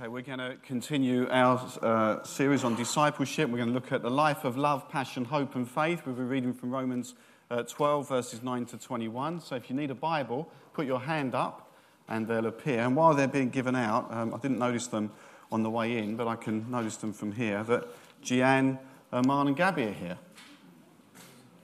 Okay, 0.00 0.08
we're 0.08 0.22
going 0.22 0.38
to 0.38 0.56
continue 0.62 1.28
our 1.28 1.60
uh, 1.82 2.22
series 2.22 2.64
on 2.64 2.74
discipleship. 2.74 3.50
We're 3.50 3.58
going 3.58 3.68
to 3.68 3.74
look 3.74 3.92
at 3.92 4.00
the 4.00 4.10
life 4.10 4.44
of 4.44 4.56
love, 4.56 4.88
passion, 4.88 5.26
hope, 5.26 5.56
and 5.56 5.70
faith. 5.70 6.00
We'll 6.06 6.14
be 6.14 6.22
reading 6.22 6.54
from 6.54 6.70
Romans 6.70 7.14
uh, 7.50 7.64
12, 7.64 8.08
verses 8.08 8.42
9 8.42 8.64
to 8.66 8.78
21. 8.78 9.40
So 9.40 9.56
if 9.56 9.68
you 9.68 9.76
need 9.76 9.90
a 9.90 9.94
Bible, 9.94 10.50
put 10.72 10.86
your 10.86 11.00
hand 11.00 11.34
up 11.34 11.70
and 12.08 12.26
they'll 12.26 12.46
appear. 12.46 12.80
And 12.80 12.96
while 12.96 13.12
they're 13.12 13.28
being 13.28 13.50
given 13.50 13.76
out, 13.76 14.10
um, 14.10 14.32
I 14.32 14.38
didn't 14.38 14.58
notice 14.58 14.86
them 14.86 15.12
on 15.52 15.62
the 15.62 15.70
way 15.70 15.98
in, 15.98 16.16
but 16.16 16.26
I 16.26 16.36
can 16.36 16.70
notice 16.70 16.96
them 16.96 17.12
from 17.12 17.32
here 17.32 17.62
that 17.64 17.86
Gian, 18.22 18.78
uh, 19.12 19.22
Man, 19.22 19.48
and 19.48 19.56
Gabby 19.56 19.82
are 19.82 19.92
here. 19.92 20.18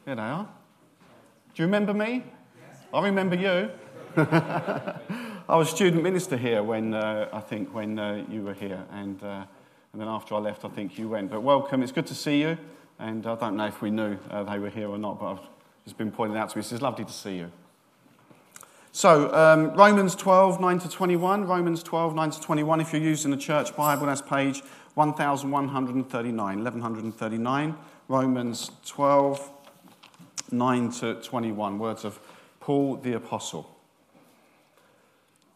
Here 0.04 0.14
they 0.14 0.20
are. 0.20 0.46
Do 1.54 1.62
you 1.62 1.64
remember 1.64 1.94
me? 1.94 2.22
I 2.92 3.02
remember 3.02 3.36
you. 3.36 3.70
I 5.48 5.54
was 5.54 5.70
student 5.70 6.02
minister 6.02 6.36
here 6.36 6.64
when 6.64 6.92
uh, 6.92 7.28
I 7.32 7.38
think 7.38 7.72
when 7.72 8.00
uh, 8.00 8.24
you 8.28 8.42
were 8.42 8.52
here, 8.52 8.84
and 8.90 9.22
uh, 9.22 9.44
and 9.92 10.00
then 10.00 10.08
after 10.08 10.34
I 10.34 10.38
left, 10.38 10.64
I 10.64 10.68
think 10.68 10.98
you 10.98 11.08
went. 11.08 11.30
But 11.30 11.42
welcome, 11.42 11.84
it's 11.84 11.92
good 11.92 12.08
to 12.08 12.16
see 12.16 12.40
you. 12.40 12.58
And 12.98 13.24
I 13.24 13.36
don't 13.36 13.56
know 13.56 13.66
if 13.66 13.80
we 13.80 13.90
knew 13.90 14.18
uh, 14.28 14.42
they 14.42 14.58
were 14.58 14.70
here 14.70 14.88
or 14.88 14.98
not, 14.98 15.20
but 15.20 15.26
I've 15.34 15.40
just 15.84 15.96
been 15.98 16.10
pointed 16.10 16.36
out 16.36 16.50
to 16.50 16.58
me. 16.58 16.64
It's 16.68 16.82
lovely 16.82 17.04
to 17.04 17.12
see 17.12 17.36
you. 17.36 17.52
So 18.90 19.32
um, 19.32 19.72
Romans 19.74 20.16
12, 20.16 20.60
9 20.60 20.78
to 20.80 20.88
21. 20.88 21.44
Romans 21.44 21.82
12, 21.84 22.16
9 22.16 22.30
to 22.32 22.40
21. 22.40 22.80
If 22.80 22.92
you're 22.92 23.00
using 23.00 23.30
the 23.30 23.36
church 23.36 23.76
Bible, 23.76 24.06
that's 24.06 24.22
page 24.22 24.62
1139. 24.94 26.36
1139. 26.64 27.76
Romans 28.08 28.70
12, 28.84 29.50
9 30.50 30.90
to 30.90 31.14
21. 31.22 31.78
Words 31.78 32.04
of 32.04 32.18
Paul 32.58 32.96
the 32.96 33.12
Apostle. 33.12 33.75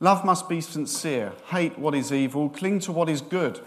Love 0.00 0.24
must 0.24 0.48
be 0.48 0.62
sincere, 0.62 1.34
hate 1.48 1.78
what 1.78 1.94
is 1.94 2.10
evil, 2.10 2.48
cling 2.48 2.80
to 2.80 2.90
what 2.90 3.08
is 3.08 3.20
good. 3.20 3.60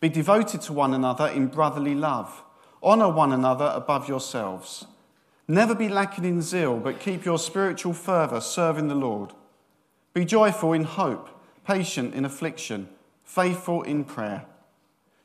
Be 0.00 0.08
devoted 0.08 0.60
to 0.62 0.72
one 0.72 0.94
another 0.94 1.26
in 1.26 1.48
brotherly 1.48 1.96
love. 1.96 2.44
Honour 2.80 3.08
one 3.08 3.32
another 3.32 3.72
above 3.74 4.08
yourselves. 4.08 4.86
Never 5.48 5.74
be 5.74 5.88
lacking 5.88 6.24
in 6.24 6.42
zeal, 6.42 6.78
but 6.78 7.00
keep 7.00 7.24
your 7.24 7.38
spiritual 7.38 7.92
fervour 7.92 8.40
serving 8.40 8.86
the 8.86 8.94
Lord. 8.94 9.32
Be 10.14 10.24
joyful 10.24 10.72
in 10.72 10.84
hope, 10.84 11.28
patient 11.66 12.14
in 12.14 12.24
affliction, 12.24 12.88
faithful 13.24 13.82
in 13.82 14.04
prayer. 14.04 14.44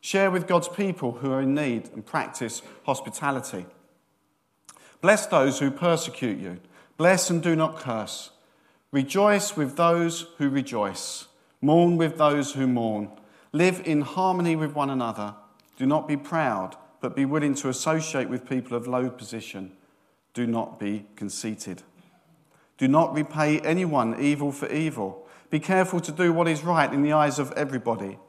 Share 0.01 0.31
with 0.31 0.47
God's 0.47 0.67
people 0.67 1.13
who 1.13 1.31
are 1.31 1.41
in 1.41 1.53
need 1.53 1.89
and 1.93 2.05
practice 2.05 2.63
hospitality. 2.85 3.67
Bless 4.99 5.27
those 5.27 5.59
who 5.59 5.69
persecute 5.69 6.39
you. 6.39 6.59
Bless 6.97 7.29
and 7.29 7.43
do 7.43 7.55
not 7.55 7.77
curse. 7.77 8.31
Rejoice 8.93 9.57
with 9.57 9.75
those 9.75 10.27
who 10.37 10.49
rejoice. 10.49 11.27
Mourn 11.61 11.97
with 11.97 12.19
those 12.19 12.53
who 12.53 12.67
mourn. 12.67 13.09
Live 13.51 13.81
in 13.85 14.01
harmony 14.01 14.55
with 14.55 14.75
one 14.75 14.91
another. 14.91 15.33
Do 15.77 15.87
not 15.87 16.07
be 16.07 16.15
proud, 16.15 16.75
but 17.01 17.15
be 17.15 17.25
willing 17.25 17.55
to 17.55 17.69
associate 17.69 18.29
with 18.29 18.47
people 18.47 18.77
of 18.77 18.87
low 18.87 19.09
position. 19.09 19.71
Do 20.35 20.45
not 20.45 20.79
be 20.79 21.07
conceited. 21.15 21.81
Do 22.77 22.87
not 22.87 23.15
repay 23.15 23.59
anyone 23.61 24.21
evil 24.21 24.51
for 24.51 24.71
evil. 24.71 25.27
Be 25.49 25.59
careful 25.59 25.99
to 25.99 26.11
do 26.11 26.31
what 26.31 26.47
is 26.47 26.63
right 26.63 26.93
in 26.93 27.01
the 27.01 27.13
eyes 27.13 27.39
of 27.39 27.51
everybody. 27.53 28.19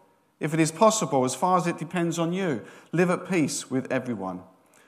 If 0.41 0.55
it 0.55 0.61
is 0.61 0.73
possible, 0.73 1.27
as 1.27 1.35
far 1.35 1.59
as 1.59 1.67
it 1.67 1.77
depends 1.77 2.19
on 2.19 2.33
you, 2.33 2.65
live 2.91 3.11
at 3.11 3.29
peace 3.29 3.71
with 3.71 3.93
everyone. 3.93 4.41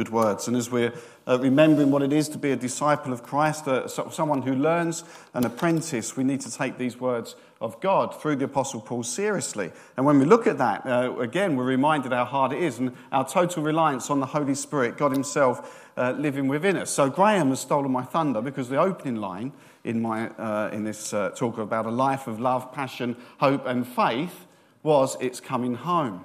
Good 0.00 0.08
words. 0.08 0.48
And 0.48 0.56
as 0.56 0.70
we're 0.70 0.94
uh, 1.28 1.38
remembering 1.38 1.90
what 1.90 2.00
it 2.00 2.10
is 2.10 2.30
to 2.30 2.38
be 2.38 2.52
a 2.52 2.56
disciple 2.56 3.12
of 3.12 3.22
Christ, 3.22 3.68
uh, 3.68 3.86
someone 3.86 4.40
who 4.40 4.54
learns, 4.54 5.04
an 5.34 5.44
apprentice, 5.44 6.16
we 6.16 6.24
need 6.24 6.40
to 6.40 6.50
take 6.50 6.78
these 6.78 6.98
words 6.98 7.36
of 7.60 7.78
God 7.82 8.18
through 8.18 8.36
the 8.36 8.46
Apostle 8.46 8.80
Paul 8.80 9.02
seriously. 9.02 9.70
And 9.98 10.06
when 10.06 10.18
we 10.18 10.24
look 10.24 10.46
at 10.46 10.56
that, 10.56 10.86
uh, 10.86 11.18
again, 11.18 11.54
we're 11.54 11.66
reminded 11.66 12.12
how 12.12 12.24
hard 12.24 12.54
it 12.54 12.62
is 12.62 12.78
and 12.78 12.96
our 13.12 13.28
total 13.28 13.62
reliance 13.62 14.08
on 14.08 14.20
the 14.20 14.24
Holy 14.24 14.54
Spirit, 14.54 14.96
God 14.96 15.12
Himself 15.12 15.90
uh, 15.98 16.12
living 16.12 16.48
within 16.48 16.78
us. 16.78 16.88
So 16.88 17.10
Graham 17.10 17.50
has 17.50 17.60
stolen 17.60 17.92
my 17.92 18.02
thunder 18.02 18.40
because 18.40 18.70
the 18.70 18.80
opening 18.80 19.16
line 19.16 19.52
in, 19.84 20.00
my, 20.00 20.30
uh, 20.30 20.70
in 20.72 20.84
this 20.84 21.12
uh, 21.12 21.28
talk 21.36 21.58
about 21.58 21.84
a 21.84 21.90
life 21.90 22.26
of 22.26 22.40
love, 22.40 22.72
passion, 22.72 23.16
hope, 23.36 23.66
and 23.66 23.86
faith 23.86 24.46
was 24.82 25.18
it's 25.20 25.40
coming 25.40 25.74
home 25.74 26.24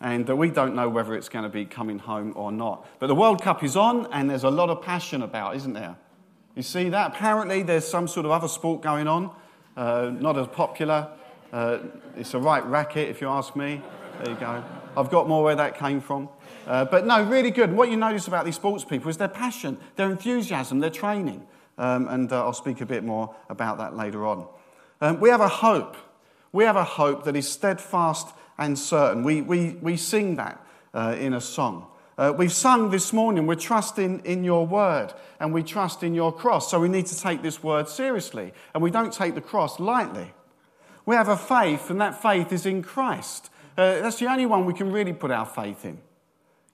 and 0.00 0.28
uh, 0.28 0.36
we 0.36 0.50
don't 0.50 0.74
know 0.74 0.88
whether 0.88 1.14
it's 1.14 1.28
going 1.28 1.42
to 1.42 1.48
be 1.48 1.64
coming 1.64 1.98
home 1.98 2.32
or 2.36 2.52
not. 2.52 2.86
But 2.98 3.08
the 3.08 3.14
World 3.14 3.42
Cup 3.42 3.64
is 3.64 3.76
on, 3.76 4.06
and 4.12 4.30
there's 4.30 4.44
a 4.44 4.50
lot 4.50 4.70
of 4.70 4.82
passion 4.82 5.22
about, 5.22 5.56
isn't 5.56 5.72
there? 5.72 5.96
You 6.54 6.62
see 6.62 6.88
that? 6.88 7.12
Apparently, 7.14 7.62
there's 7.62 7.86
some 7.86 8.08
sort 8.08 8.26
of 8.26 8.32
other 8.32 8.48
sport 8.48 8.82
going 8.82 9.06
on, 9.06 9.30
uh, 9.76 10.10
not 10.12 10.36
as 10.38 10.48
popular. 10.48 11.08
Uh, 11.52 11.78
it's 12.16 12.34
a 12.34 12.38
right 12.38 12.64
racket, 12.66 13.08
if 13.08 13.20
you 13.20 13.28
ask 13.28 13.56
me. 13.56 13.82
There 14.18 14.34
you 14.34 14.40
go. 14.40 14.64
I've 14.96 15.10
got 15.10 15.28
more 15.28 15.44
where 15.44 15.54
that 15.56 15.78
came 15.78 16.00
from. 16.00 16.28
Uh, 16.66 16.84
but 16.84 17.06
no, 17.06 17.22
really 17.22 17.50
good. 17.50 17.72
what 17.72 17.90
you 17.90 17.96
notice 17.96 18.26
about 18.26 18.44
these 18.44 18.56
sports 18.56 18.84
people 18.84 19.08
is 19.08 19.16
their 19.16 19.28
passion, 19.28 19.78
their 19.96 20.10
enthusiasm, 20.10 20.80
their 20.80 20.90
training. 20.90 21.46
Um, 21.78 22.08
and 22.08 22.32
uh, 22.32 22.44
I'll 22.44 22.52
speak 22.52 22.80
a 22.80 22.86
bit 22.86 23.04
more 23.04 23.34
about 23.48 23.78
that 23.78 23.96
later 23.96 24.26
on. 24.26 24.48
Um, 25.00 25.20
we 25.20 25.28
have 25.28 25.40
a 25.40 25.48
hope. 25.48 25.96
We 26.52 26.64
have 26.64 26.76
a 26.76 26.84
hope 26.84 27.24
that 27.24 27.36
is 27.36 27.48
steadfast 27.48 28.34
and 28.58 28.78
certain. 28.78 29.22
We, 29.22 29.42
we, 29.42 29.78
we 29.80 29.96
sing 29.96 30.36
that 30.36 30.64
uh, 30.92 31.16
in 31.18 31.34
a 31.34 31.40
song. 31.40 31.86
Uh, 32.18 32.34
we've 32.36 32.52
sung 32.52 32.90
this 32.90 33.12
morning, 33.12 33.46
we're 33.46 33.54
trusting 33.54 34.22
in 34.24 34.42
your 34.42 34.66
word 34.66 35.14
and 35.38 35.54
we 35.54 35.62
trust 35.62 36.02
in 36.02 36.14
your 36.14 36.32
cross. 36.32 36.68
So 36.68 36.80
we 36.80 36.88
need 36.88 37.06
to 37.06 37.16
take 37.16 37.42
this 37.42 37.62
word 37.62 37.88
seriously 37.88 38.52
and 38.74 38.82
we 38.82 38.90
don't 38.90 39.12
take 39.12 39.36
the 39.36 39.40
cross 39.40 39.78
lightly. 39.78 40.32
We 41.06 41.14
have 41.14 41.28
a 41.28 41.36
faith 41.36 41.90
and 41.90 42.00
that 42.00 42.20
faith 42.20 42.52
is 42.52 42.66
in 42.66 42.82
Christ. 42.82 43.50
Uh, 43.76 44.00
that's 44.00 44.18
the 44.18 44.26
only 44.26 44.46
one 44.46 44.66
we 44.66 44.74
can 44.74 44.90
really 44.90 45.12
put 45.12 45.30
our 45.30 45.46
faith 45.46 45.84
in. 45.84 46.00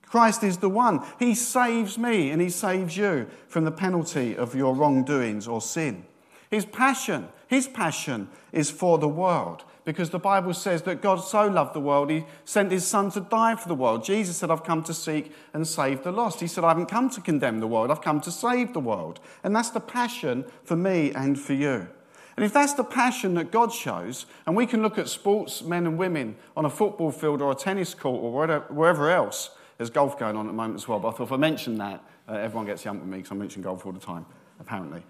Christ 0.06 0.43
is 0.43 0.59
the 0.59 0.71
one. 0.71 1.05
He 1.19 1.34
saves 1.34 1.99
me 1.99 2.31
and 2.31 2.41
he 2.41 2.49
saves 2.49 2.97
you 2.97 3.27
from 3.47 3.65
the 3.65 3.71
penalty 3.71 4.34
of 4.34 4.55
your 4.55 4.75
wrongdoings 4.75 5.47
or 5.47 5.61
sin. 5.61 6.06
His 6.51 6.65
passion, 6.65 7.28
his 7.49 7.69
passion 7.69 8.28
is 8.51 8.71
for 8.71 8.97
the 8.97 9.09
world 9.09 9.65
because 9.84 10.11
the 10.11 10.19
Bible 10.19 10.55
says 10.55 10.83
that 10.83 11.03
God 11.03 11.17
so 11.17 11.47
loved 11.47 11.75
the 11.75 11.81
world, 11.81 12.11
he 12.11 12.25
sent 12.45 12.72
his 12.72 12.87
son 12.87 13.11
to 13.12 13.21
die 13.21 13.55
for 13.56 13.69
the 13.69 13.75
world. 13.75 14.05
Jesus 14.05 14.37
said, 14.37 14.50
I've 14.50 14.65
come 14.65 14.83
to 14.84 14.95
seek 14.95 15.33
and 15.53 15.67
save 15.67 16.03
the 16.03 16.12
lost. 16.12 16.41
He 16.41 16.47
said, 16.47 16.65
I 16.65 16.69
haven't 16.69 16.87
come 16.87 17.11
to 17.11 17.21
condemn 17.21 17.61
the 17.61 17.67
world, 17.67 17.91
I've 17.91 18.03
come 18.03 18.21
to 18.22 18.31
save 18.31 18.72
the 18.72 18.81
world. 18.81 19.21
And 19.43 19.55
that's 19.55 19.71
the 19.71 19.81
passion 19.81 20.45
for 20.65 20.77
me 20.77 21.12
and 21.12 21.39
for 21.39 21.53
you. 21.53 21.89
And 22.37 22.45
if 22.45 22.53
that's 22.53 22.72
the 22.72 22.84
passion 22.84 23.34
that 23.34 23.53
God 23.53 23.72
shows, 23.72 24.27
and 24.47 24.56
we 24.56 24.67
can 24.67 24.83
look 24.83 24.99
at 24.99 25.09
sports 25.09 25.62
men 25.62 25.87
and 25.87 25.97
women 25.97 26.37
on 26.56 26.65
a 26.65 26.71
football 26.71 27.12
field 27.12 27.41
or 27.41 27.53
a 27.53 27.55
tennis 27.55 27.95
court 27.95 28.21
or 28.22 28.61
wherever 28.72 29.11
else, 29.11 29.51
there's 29.78 29.91
golf 29.91 30.19
going 30.19 30.37
on 30.37 30.47
at 30.47 30.49
the 30.49 30.55
moment 30.55 30.77
as 30.77 30.89
well, 30.89 30.99
but 30.99 31.09
I 31.09 31.11
thought 31.12 31.25
if 31.25 31.33
I 31.33 31.37
mention 31.37 31.77
that, 31.78 32.03
uh, 32.28 32.34
everyone 32.34 32.66
gets 32.66 32.84
young 32.84 32.99
with 33.01 33.09
me 33.09 33.19
because 33.19 33.33
I 33.33 33.34
mention 33.34 33.62
golf 33.62 33.84
all 33.84 33.93
the 33.93 34.01
time, 34.01 34.25
apparently. 34.61 35.03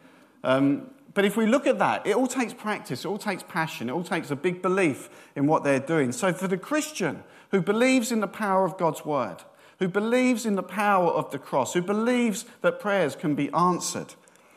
Um, 0.42 0.90
but 1.14 1.24
if 1.24 1.36
we 1.36 1.46
look 1.46 1.66
at 1.66 1.78
that, 1.78 2.06
it 2.06 2.16
all 2.16 2.26
takes 2.26 2.52
practice, 2.52 3.04
it 3.04 3.08
all 3.08 3.18
takes 3.18 3.44
passion, 3.44 3.88
it 3.88 3.92
all 3.92 4.02
takes 4.02 4.30
a 4.30 4.36
big 4.36 4.60
belief 4.60 5.08
in 5.36 5.46
what 5.46 5.62
they're 5.62 5.80
doing. 5.80 6.10
So 6.12 6.32
for 6.32 6.48
the 6.48 6.58
Christian 6.58 7.22
who 7.50 7.62
believes 7.62 8.10
in 8.10 8.20
the 8.20 8.26
power 8.26 8.64
of 8.64 8.76
God's 8.76 9.04
word, 9.04 9.36
who 9.78 9.88
believes 9.88 10.44
in 10.44 10.56
the 10.56 10.62
power 10.62 11.10
of 11.10 11.30
the 11.30 11.38
cross, 11.38 11.72
who 11.72 11.82
believes 11.82 12.44
that 12.62 12.80
prayers 12.80 13.14
can 13.14 13.34
be 13.34 13.52
answered, 13.52 14.14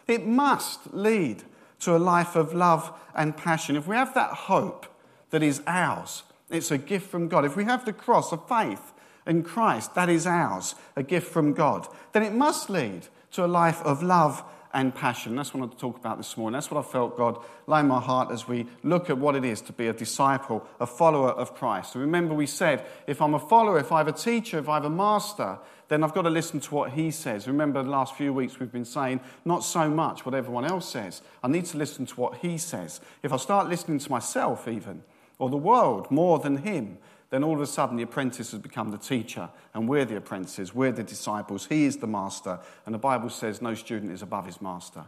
it 0.07 0.25
must 0.25 0.93
lead 0.93 1.43
to 1.81 1.95
a 1.95 1.99
life 1.99 2.35
of 2.35 2.53
love 2.53 2.91
and 3.13 3.37
passion. 3.37 3.75
If 3.75 3.87
we 3.87 3.95
have 3.95 4.13
that 4.15 4.31
hope 4.31 4.87
that 5.29 5.43
is 5.43 5.61
ours, 5.67 6.23
it's 6.49 6.71
a 6.71 6.77
gift 6.77 7.09
from 7.09 7.27
God. 7.27 7.45
If 7.45 7.55
we 7.55 7.65
have 7.65 7.85
the 7.85 7.93
cross 7.93 8.31
of 8.31 8.47
faith 8.47 8.93
in 9.27 9.43
Christ, 9.43 9.93
that 9.95 10.09
is 10.09 10.25
ours, 10.25 10.75
a 10.95 11.03
gift 11.03 11.31
from 11.31 11.53
God, 11.53 11.87
then 12.13 12.23
it 12.23 12.33
must 12.33 12.69
lead 12.69 13.07
to 13.31 13.45
a 13.45 13.47
life 13.47 13.81
of 13.81 14.01
love 14.01 14.43
and 14.73 14.93
passion. 14.93 15.35
That's 15.35 15.53
what 15.53 15.59
I 15.59 15.61
want 15.61 15.71
to 15.73 15.77
talk 15.77 15.97
about 15.97 16.17
this 16.17 16.37
morning. 16.37 16.53
That's 16.53 16.71
what 16.71 16.85
I 16.85 16.87
felt 16.87 17.17
God 17.17 17.43
lay 17.67 17.79
in 17.79 17.87
my 17.87 17.99
heart 17.99 18.31
as 18.31 18.47
we 18.47 18.67
look 18.83 19.09
at 19.09 19.17
what 19.17 19.35
it 19.35 19.45
is 19.45 19.61
to 19.61 19.73
be 19.73 19.87
a 19.87 19.93
disciple, 19.93 20.65
a 20.79 20.87
follower 20.87 21.31
of 21.31 21.55
Christ. 21.55 21.95
remember, 21.95 22.33
we 22.33 22.45
said 22.45 22.85
if 23.07 23.21
I'm 23.21 23.33
a 23.33 23.39
follower, 23.39 23.79
if 23.79 23.91
I 23.91 23.99
have 23.99 24.07
a 24.07 24.13
teacher, 24.13 24.59
if 24.59 24.69
I 24.69 24.75
have 24.75 24.85
a 24.85 24.89
master, 24.89 25.57
then 25.87 26.03
I've 26.03 26.13
got 26.13 26.23
to 26.23 26.29
listen 26.29 26.59
to 26.59 26.75
what 26.75 26.91
he 26.91 27.11
says. 27.11 27.47
Remember, 27.47 27.81
the 27.81 27.89
last 27.89 28.15
few 28.15 28.33
weeks 28.33 28.59
we've 28.59 28.71
been 28.71 28.85
saying 28.85 29.21
not 29.45 29.63
so 29.63 29.89
much 29.89 30.25
what 30.25 30.35
everyone 30.35 30.65
else 30.65 30.89
says. 30.89 31.21
I 31.43 31.47
need 31.47 31.65
to 31.65 31.77
listen 31.77 32.05
to 32.07 32.15
what 32.15 32.37
he 32.37 32.57
says. 32.57 32.99
If 33.23 33.31
I 33.31 33.37
start 33.37 33.69
listening 33.69 33.99
to 33.99 34.11
myself, 34.11 34.67
even, 34.67 35.03
or 35.39 35.49
the 35.49 35.57
world 35.57 36.11
more 36.11 36.39
than 36.39 36.57
him, 36.57 36.97
then 37.29 37.43
all 37.43 37.55
of 37.55 37.61
a 37.61 37.67
sudden 37.67 37.97
the 37.97 38.03
apprentice 38.03 38.51
has 38.51 38.59
become 38.59 38.91
the 38.91 38.97
teacher, 38.97 39.49
and 39.73 39.87
we're 39.87 40.05
the 40.05 40.17
apprentices, 40.17 40.73
we're 40.73 40.91
the 40.91 41.03
disciples, 41.03 41.67
he 41.67 41.85
is 41.85 41.97
the 41.97 42.07
master, 42.07 42.59
and 42.85 42.93
the 42.93 42.99
Bible 42.99 43.29
says 43.29 43.61
no 43.61 43.73
student 43.73 44.11
is 44.11 44.21
above 44.21 44.45
his 44.45 44.61
master. 44.61 45.05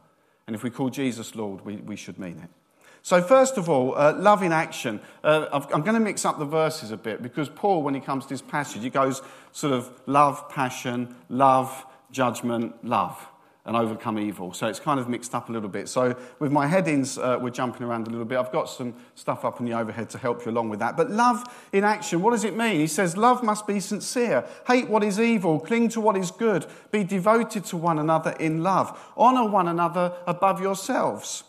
And 0.48 0.56
if 0.56 0.64
we 0.64 0.70
call 0.70 0.90
Jesus 0.90 1.36
Lord, 1.36 1.64
we, 1.66 1.78
we 1.78 1.96
should 1.96 2.18
mean 2.18 2.40
it. 2.44 2.50
So, 3.02 3.22
first 3.22 3.58
of 3.58 3.70
all, 3.70 3.98
uh, 3.98 4.14
love 4.18 4.44
in 4.44 4.52
action. 4.52 5.00
Uh, 5.24 5.48
I'm 5.74 5.82
going 5.82 5.94
to 5.94 6.02
mix 6.02 6.26
up 6.26 6.38
the 6.38 6.46
verses 6.46 6.92
a 6.92 6.98
bit 6.98 7.22
because 7.22 7.48
Paul, 7.48 7.82
when 7.82 7.94
he 7.94 8.02
comes 8.02 8.26
to 8.26 8.30
this 8.30 8.42
passage, 8.42 8.84
he 8.84 8.90
goes 8.90 9.22
sort 9.54 9.74
of 9.74 9.90
love, 10.06 10.50
passion, 10.50 11.16
love, 11.30 11.86
judgment, 12.12 12.84
love 12.84 13.26
and 13.66 13.76
overcome 13.76 14.18
evil. 14.18 14.54
So 14.54 14.68
it's 14.68 14.80
kind 14.80 15.00
of 15.00 15.10
mixed 15.10 15.36
up 15.36 15.50
a 15.50 15.52
little 15.52 15.70
bit. 15.70 15.90
So 15.90 16.16
with 16.40 16.52
my 16.52 16.66
headings, 16.66 17.18
uh, 17.18 17.38
we're 17.40 17.50
jumping 17.50 17.86
around 17.86 18.08
a 18.08 18.10
little 18.10 18.26
bit. 18.26 18.38
I've 18.38 18.52
got 18.52 18.70
some 18.70 18.96
stuff 19.16 19.44
up 19.44 19.60
in 19.60 19.66
the 19.66 19.74
overhead 19.74 20.10
to 20.12 20.18
help 20.18 20.46
you 20.46 20.52
along 20.52 20.70
with 20.70 20.80
that. 20.80 20.96
But 20.96 21.12
love 21.12 21.44
in 21.74 21.84
action, 21.84 22.22
what 22.22 22.32
does 22.32 22.46
it 22.46 22.56
mean? 22.56 22.80
He 22.80 22.88
says, 22.88 23.18
Love 23.18 23.44
must 23.44 23.68
be 23.68 23.80
sincere. 23.80 24.46
Hate 24.66 24.90
what 24.90 25.04
is 25.04 25.20
evil. 25.20 25.60
Cling 25.60 25.90
to 25.90 26.02
what 26.02 26.16
is 26.18 26.32
good. 26.32 26.66
Be 26.92 27.04
devoted 27.04 27.66
to 27.66 27.78
one 27.78 28.00
another 28.00 28.32
in 28.40 28.64
love. 28.64 28.98
Honor 29.18 29.48
one 29.48 29.68
another 29.68 30.14
above 30.26 30.62
yourselves. 30.62 31.44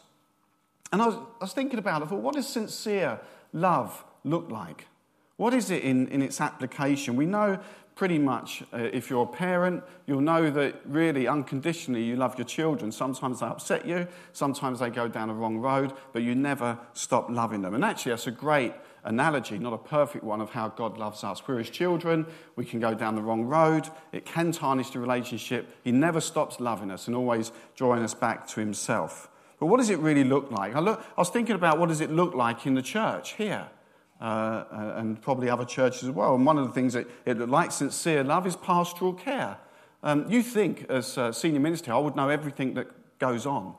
And 0.92 1.00
I 1.00 1.06
was, 1.06 1.14
I 1.14 1.44
was 1.44 1.52
thinking 1.52 1.78
about 1.78 2.02
it. 2.02 2.06
I 2.06 2.08
thought, 2.08 2.20
what 2.20 2.34
does 2.34 2.48
sincere 2.48 3.20
love 3.52 4.04
look 4.24 4.50
like? 4.50 4.86
What 5.40 5.54
is 5.54 5.70
it 5.70 5.84
in, 5.84 6.06
in 6.08 6.20
its 6.20 6.38
application? 6.38 7.16
We 7.16 7.24
know 7.24 7.58
pretty 8.00 8.18
much, 8.18 8.62
uh, 8.72 8.78
if 8.78 9.10
you're 9.10 9.24
a 9.24 9.26
parent, 9.26 9.84
you'll 10.06 10.22
know 10.22 10.50
that 10.50 10.74
really 10.86 11.28
unconditionally 11.28 12.02
you 12.02 12.16
love 12.16 12.34
your 12.38 12.46
children. 12.46 12.90
Sometimes 12.90 13.40
they 13.40 13.46
upset 13.46 13.84
you, 13.84 14.08
sometimes 14.32 14.80
they 14.80 14.88
go 14.88 15.06
down 15.06 15.28
a 15.28 15.34
wrong 15.34 15.58
road, 15.58 15.92
but 16.14 16.22
you 16.22 16.34
never 16.34 16.78
stop 16.94 17.28
loving 17.28 17.60
them. 17.60 17.74
And 17.74 17.84
actually, 17.84 18.12
that's 18.12 18.26
a 18.26 18.30
great 18.30 18.72
analogy, 19.04 19.58
not 19.58 19.74
a 19.74 19.78
perfect 19.78 20.24
one, 20.24 20.40
of 20.40 20.48
how 20.48 20.68
God 20.68 20.96
loves 20.96 21.22
us. 21.24 21.46
We're 21.46 21.58
his 21.58 21.68
children, 21.68 22.24
we 22.56 22.64
can 22.64 22.80
go 22.80 22.94
down 22.94 23.16
the 23.16 23.20
wrong 23.20 23.42
road, 23.42 23.86
it 24.12 24.24
can 24.24 24.50
tarnish 24.50 24.88
the 24.88 24.98
relationship. 24.98 25.68
He 25.84 25.92
never 25.92 26.22
stops 26.22 26.58
loving 26.58 26.90
us 26.90 27.06
and 27.06 27.14
always 27.14 27.52
drawing 27.76 28.02
us 28.02 28.14
back 28.14 28.48
to 28.48 28.60
himself. 28.60 29.28
But 29.58 29.66
what 29.66 29.76
does 29.76 29.90
it 29.90 29.98
really 29.98 30.24
look 30.24 30.50
like? 30.50 30.74
I, 30.74 30.80
look, 30.80 31.04
I 31.18 31.20
was 31.20 31.28
thinking 31.28 31.54
about 31.54 31.78
what 31.78 31.90
does 31.90 32.00
it 32.00 32.10
look 32.10 32.34
like 32.34 32.64
in 32.64 32.72
the 32.72 32.80
church 32.80 33.34
here? 33.34 33.68
Uh, 34.20 34.94
and 34.96 35.20
probably 35.22 35.48
other 35.48 35.64
churches 35.64 36.04
as 36.04 36.10
well. 36.10 36.34
And 36.34 36.44
one 36.44 36.58
of 36.58 36.66
the 36.66 36.72
things 36.72 36.92
that 36.92 37.06
it 37.24 37.38
like 37.48 37.72
sincere 37.72 38.22
love 38.22 38.46
is 38.46 38.56
pastoral 38.56 39.14
care. 39.14 39.58
Um, 40.02 40.30
you 40.30 40.42
think, 40.42 40.86
as 40.88 41.18
senior 41.36 41.60
minister, 41.60 41.92
I 41.92 41.98
would 41.98 42.16
know 42.16 42.28
everything 42.28 42.74
that 42.74 43.18
goes 43.18 43.46
on. 43.46 43.74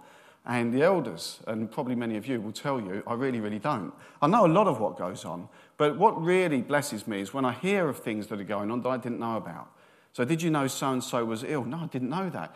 And 0.46 0.74
the 0.74 0.82
elders, 0.82 1.40
and 1.46 1.72
probably 1.72 1.94
many 1.94 2.18
of 2.18 2.26
you, 2.26 2.42
will 2.42 2.52
tell 2.52 2.82
you, 2.82 3.04
I 3.06 3.14
really, 3.14 3.40
really 3.40 3.60
don't. 3.60 3.94
I 4.22 4.28
know 4.28 4.46
a 4.46 4.48
lot 4.48 4.68
of 4.68 4.80
what 4.80 4.98
goes 4.98 5.24
on, 5.24 5.48
but 5.78 5.98
what 6.00 6.20
really 6.20 6.62
blesses 6.62 7.08
me 7.08 7.22
is 7.22 7.32
when 7.32 7.46
I 7.46 7.52
hear 7.52 7.88
of 7.88 8.00
things 8.00 8.28
that 8.28 8.40
are 8.40 8.44
going 8.44 8.72
on 8.72 8.82
that 8.82 8.90
I 8.90 8.98
didn't 8.98 9.20
know 9.20 9.38
about. 9.38 9.72
So, 10.14 10.26
did 10.26 10.42
you 10.42 10.50
know 10.50 10.68
so 10.68 10.92
and 10.92 11.04
so 11.04 11.24
was 11.26 11.44
ill? 11.44 11.64
No, 11.64 11.78
I 11.78 11.86
didn't 11.86 12.10
know 12.10 12.30
that. 12.32 12.56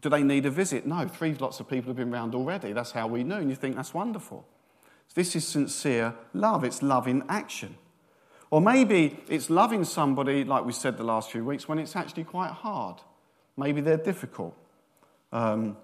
Do 0.00 0.08
they 0.08 0.22
need 0.22 0.46
a 0.46 0.50
visit? 0.50 0.86
No, 0.86 1.08
three 1.08 1.34
lots 1.34 1.58
of 1.58 1.68
people 1.68 1.88
have 1.88 1.96
been 1.96 2.12
round 2.12 2.34
already. 2.34 2.72
That's 2.72 2.92
how 2.92 3.08
we 3.08 3.24
knew. 3.24 3.36
And 3.36 3.50
you 3.50 3.56
think 3.56 3.74
that's 3.74 3.92
wonderful. 3.92 4.46
This 5.14 5.34
is 5.34 5.46
sincere 5.46 6.14
love, 6.34 6.64
it's 6.64 6.82
love 6.82 7.08
in 7.08 7.24
action. 7.28 7.76
Or 8.50 8.60
maybe 8.60 9.18
it's 9.28 9.50
loving 9.50 9.84
somebody, 9.84 10.44
like 10.44 10.64
we 10.64 10.72
said 10.72 10.96
the 10.96 11.04
last 11.04 11.30
few 11.30 11.44
weeks, 11.44 11.68
when 11.68 11.78
it's 11.78 11.96
actually 11.96 12.24
quite 12.24 12.50
hard. 12.50 12.96
Maybe 13.56 13.80
they're 13.80 13.96
difficult. 13.96 14.56
Um, 15.32 15.76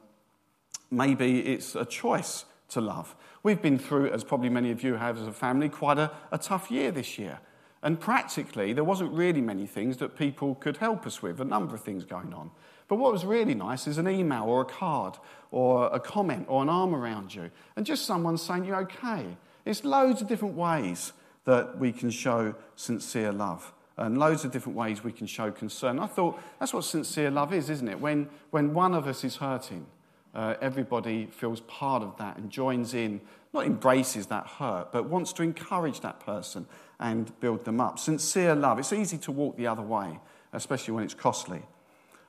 maybe 0.91 1.41
it's 1.41 1.75
a 1.75 1.85
choice 1.85 2.45
to 2.69 2.81
love. 2.81 3.15
We've 3.43 3.61
been 3.61 3.79
through, 3.79 4.11
as 4.11 4.23
probably 4.23 4.49
many 4.49 4.71
of 4.71 4.83
you 4.83 4.95
have 4.95 5.19
as 5.19 5.27
a 5.27 5.33
family, 5.33 5.69
quite 5.69 5.99
a, 5.99 6.13
a 6.31 6.39
tough 6.39 6.71
year 6.71 6.91
this 6.93 7.19
year. 7.19 7.41
And 7.83 7.99
practically, 7.99 8.73
there 8.73 8.85
wasn't 8.85 9.13
really 9.13 9.41
many 9.41 9.67
things 9.67 9.97
that 9.97 10.17
people 10.17 10.55
could 10.55 10.77
help 10.77 11.05
us 11.05 11.21
with, 11.21 11.41
a 11.41 11.45
number 11.45 11.75
of 11.75 11.83
things 11.83 12.05
going 12.05 12.33
on. 12.33 12.51
But 12.93 12.99
what 12.99 13.11
was 13.11 13.25
really 13.25 13.55
nice 13.55 13.87
is 13.87 13.97
an 13.97 14.07
email 14.07 14.45
or 14.45 14.61
a 14.61 14.67
card 14.67 15.17
or 15.51 15.87
a 15.95 15.99
comment 15.99 16.45
or 16.47 16.61
an 16.61 16.69
arm 16.69 16.95
around 16.95 17.35
you 17.35 17.51
and 17.75 17.87
just 17.87 18.05
someone 18.05 18.37
saying 18.37 18.67
you're 18.67 18.83
okay. 18.83 19.25
It's 19.65 19.83
loads 19.83 20.21
of 20.21 20.29
different 20.29 20.57
ways 20.57 21.15
that 21.47 21.79
we 21.79 21.91
can 21.91 22.11
show 22.11 22.55
sincere 22.77 23.33
love 23.33 23.73
and 23.97 24.19
loads 24.19 24.45
of 24.45 24.51
different 24.51 24.77
ways 24.77 25.03
we 25.03 25.11
can 25.11 25.27
show 25.27 25.51
concern. 25.51 25.99
I 25.99 26.07
thought 26.07 26.39
that's 26.61 26.75
what 26.75 26.85
sincere 26.85 27.31
love 27.31 27.55
is, 27.55 27.71
isn't 27.71 27.89
it? 27.89 27.99
When, 27.99 28.29
when 28.51 28.75
one 28.75 28.93
of 28.93 29.07
us 29.07 29.25
is 29.25 29.37
hurting, 29.37 29.87
uh, 30.35 30.57
everybody 30.61 31.29
feels 31.33 31.63
part 31.63 32.03
of 32.03 32.19
that 32.19 32.37
and 32.37 32.51
joins 32.51 32.93
in, 32.93 33.23
not 33.55 33.65
embraces 33.65 34.27
that 34.27 34.47
hurt, 34.47 34.93
but 34.93 35.09
wants 35.09 35.33
to 35.33 35.43
encourage 35.43 36.01
that 36.01 36.21
person 36.21 36.67
and 37.01 37.41
build 37.41 37.65
them 37.65 37.81
up. 37.81 37.99
Sincere 37.99 38.55
love. 38.55 38.79
It's 38.79 38.93
easy 38.93 39.17
to 39.17 39.33
walk 39.33 39.57
the 39.57 39.67
other 39.67 39.81
way, 39.81 40.21
especially 40.53 40.93
when 40.93 41.05
it's 41.05 41.15
costly. 41.15 41.63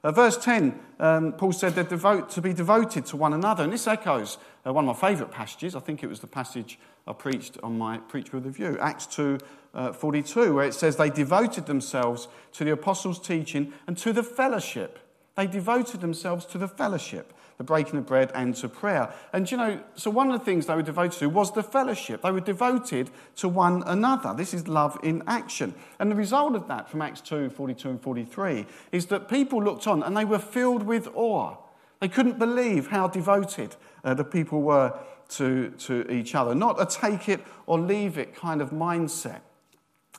Uh, 0.03 0.11
verse 0.11 0.37
10, 0.37 0.77
um, 0.99 1.31
Paul 1.31 1.53
said 1.53 1.75
they're 1.75 1.83
devote, 1.85 2.29
to 2.31 2.41
be 2.41 2.53
devoted 2.53 3.05
to 3.05 3.17
one 3.17 3.31
another. 3.31 3.63
And 3.63 3.71
this 3.71 3.87
echoes 3.87 4.37
uh, 4.65 4.73
one 4.73 4.87
of 4.87 5.01
my 5.01 5.09
favourite 5.09 5.31
passages. 5.31 5.75
I 5.75 5.79
think 5.79 6.03
it 6.03 6.07
was 6.07 6.19
the 6.19 6.27
passage 6.27 6.77
I 7.07 7.13
preached 7.13 7.57
on 7.63 7.77
my 7.77 7.99
Preach 7.99 8.33
with 8.33 8.45
a 8.45 8.49
View, 8.49 8.77
Acts 8.81 9.05
2 9.07 9.37
uh, 9.73 9.93
42, 9.93 10.53
where 10.53 10.65
it 10.65 10.73
says 10.73 10.97
they 10.97 11.09
devoted 11.09 11.67
themselves 11.67 12.27
to 12.53 12.65
the 12.65 12.71
apostles' 12.71 13.19
teaching 13.19 13.73
and 13.87 13.97
to 13.97 14.11
the 14.11 14.23
fellowship. 14.23 14.99
They 15.35 15.47
devoted 15.47 16.01
themselves 16.01 16.45
to 16.47 16.57
the 16.57 16.67
fellowship 16.67 17.33
the 17.57 17.63
breaking 17.63 17.97
of 17.97 18.05
bread, 18.05 18.31
and 18.33 18.55
to 18.55 18.67
prayer. 18.67 19.13
And 19.31 19.49
you 19.49 19.57
know, 19.57 19.81
so 19.95 20.09
one 20.09 20.31
of 20.31 20.39
the 20.39 20.45
things 20.45 20.65
they 20.65 20.75
were 20.75 20.81
devoted 20.81 21.19
to 21.19 21.29
was 21.29 21.53
the 21.53 21.63
fellowship. 21.63 22.21
They 22.21 22.31
were 22.31 22.39
devoted 22.39 23.09
to 23.37 23.47
one 23.47 23.83
another. 23.85 24.33
This 24.33 24.53
is 24.53 24.67
love 24.67 24.99
in 25.03 25.23
action. 25.27 25.73
And 25.99 26.11
the 26.11 26.15
result 26.15 26.55
of 26.55 26.67
that 26.67 26.89
from 26.89 27.01
Acts 27.01 27.21
2 27.21 27.49
42 27.49 27.89
and 27.89 28.01
43 28.01 28.65
is 28.91 29.07
that 29.07 29.29
people 29.29 29.63
looked 29.63 29.87
on 29.87 30.03
and 30.03 30.15
they 30.17 30.25
were 30.25 30.39
filled 30.39 30.83
with 30.83 31.07
awe. 31.13 31.55
They 31.99 32.09
couldn't 32.09 32.39
believe 32.39 32.87
how 32.87 33.07
devoted 33.07 33.75
uh, 34.03 34.13
the 34.13 34.25
people 34.25 34.61
were 34.61 34.97
to, 35.29 35.69
to 35.71 36.11
each 36.11 36.35
other. 36.35 36.53
Not 36.53 36.81
a 36.81 36.85
take 36.85 37.29
it 37.29 37.41
or 37.65 37.79
leave 37.79 38.17
it 38.17 38.35
kind 38.35 38.61
of 38.61 38.71
mindset. 38.71 39.39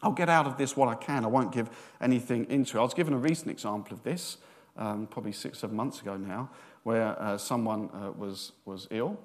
I'll 0.03 0.13
get 0.13 0.29
out 0.29 0.47
of 0.47 0.57
this 0.57 0.77
what 0.77 0.89
I 0.89 0.95
can. 0.95 1.25
I 1.25 1.29
won't 1.29 1.53
give 1.53 1.69
anything 2.01 2.47
into 2.49 2.79
it. 2.79 2.81
I 2.81 2.85
was 2.85 2.95
given 2.95 3.13
a 3.13 3.19
recent 3.19 3.51
example 3.51 3.95
of 3.95 4.03
this, 4.03 4.39
um, 4.77 5.07
probably 5.07 5.33
six, 5.33 5.59
seven 5.61 5.77
months 5.77 6.01
ago 6.01 6.17
now, 6.17 6.51
where 6.83 7.21
uh, 7.21 7.39
someone 7.39 7.91
uh, 7.95 8.11
was, 8.13 8.53
was 8.65 8.87
ill. 8.91 9.19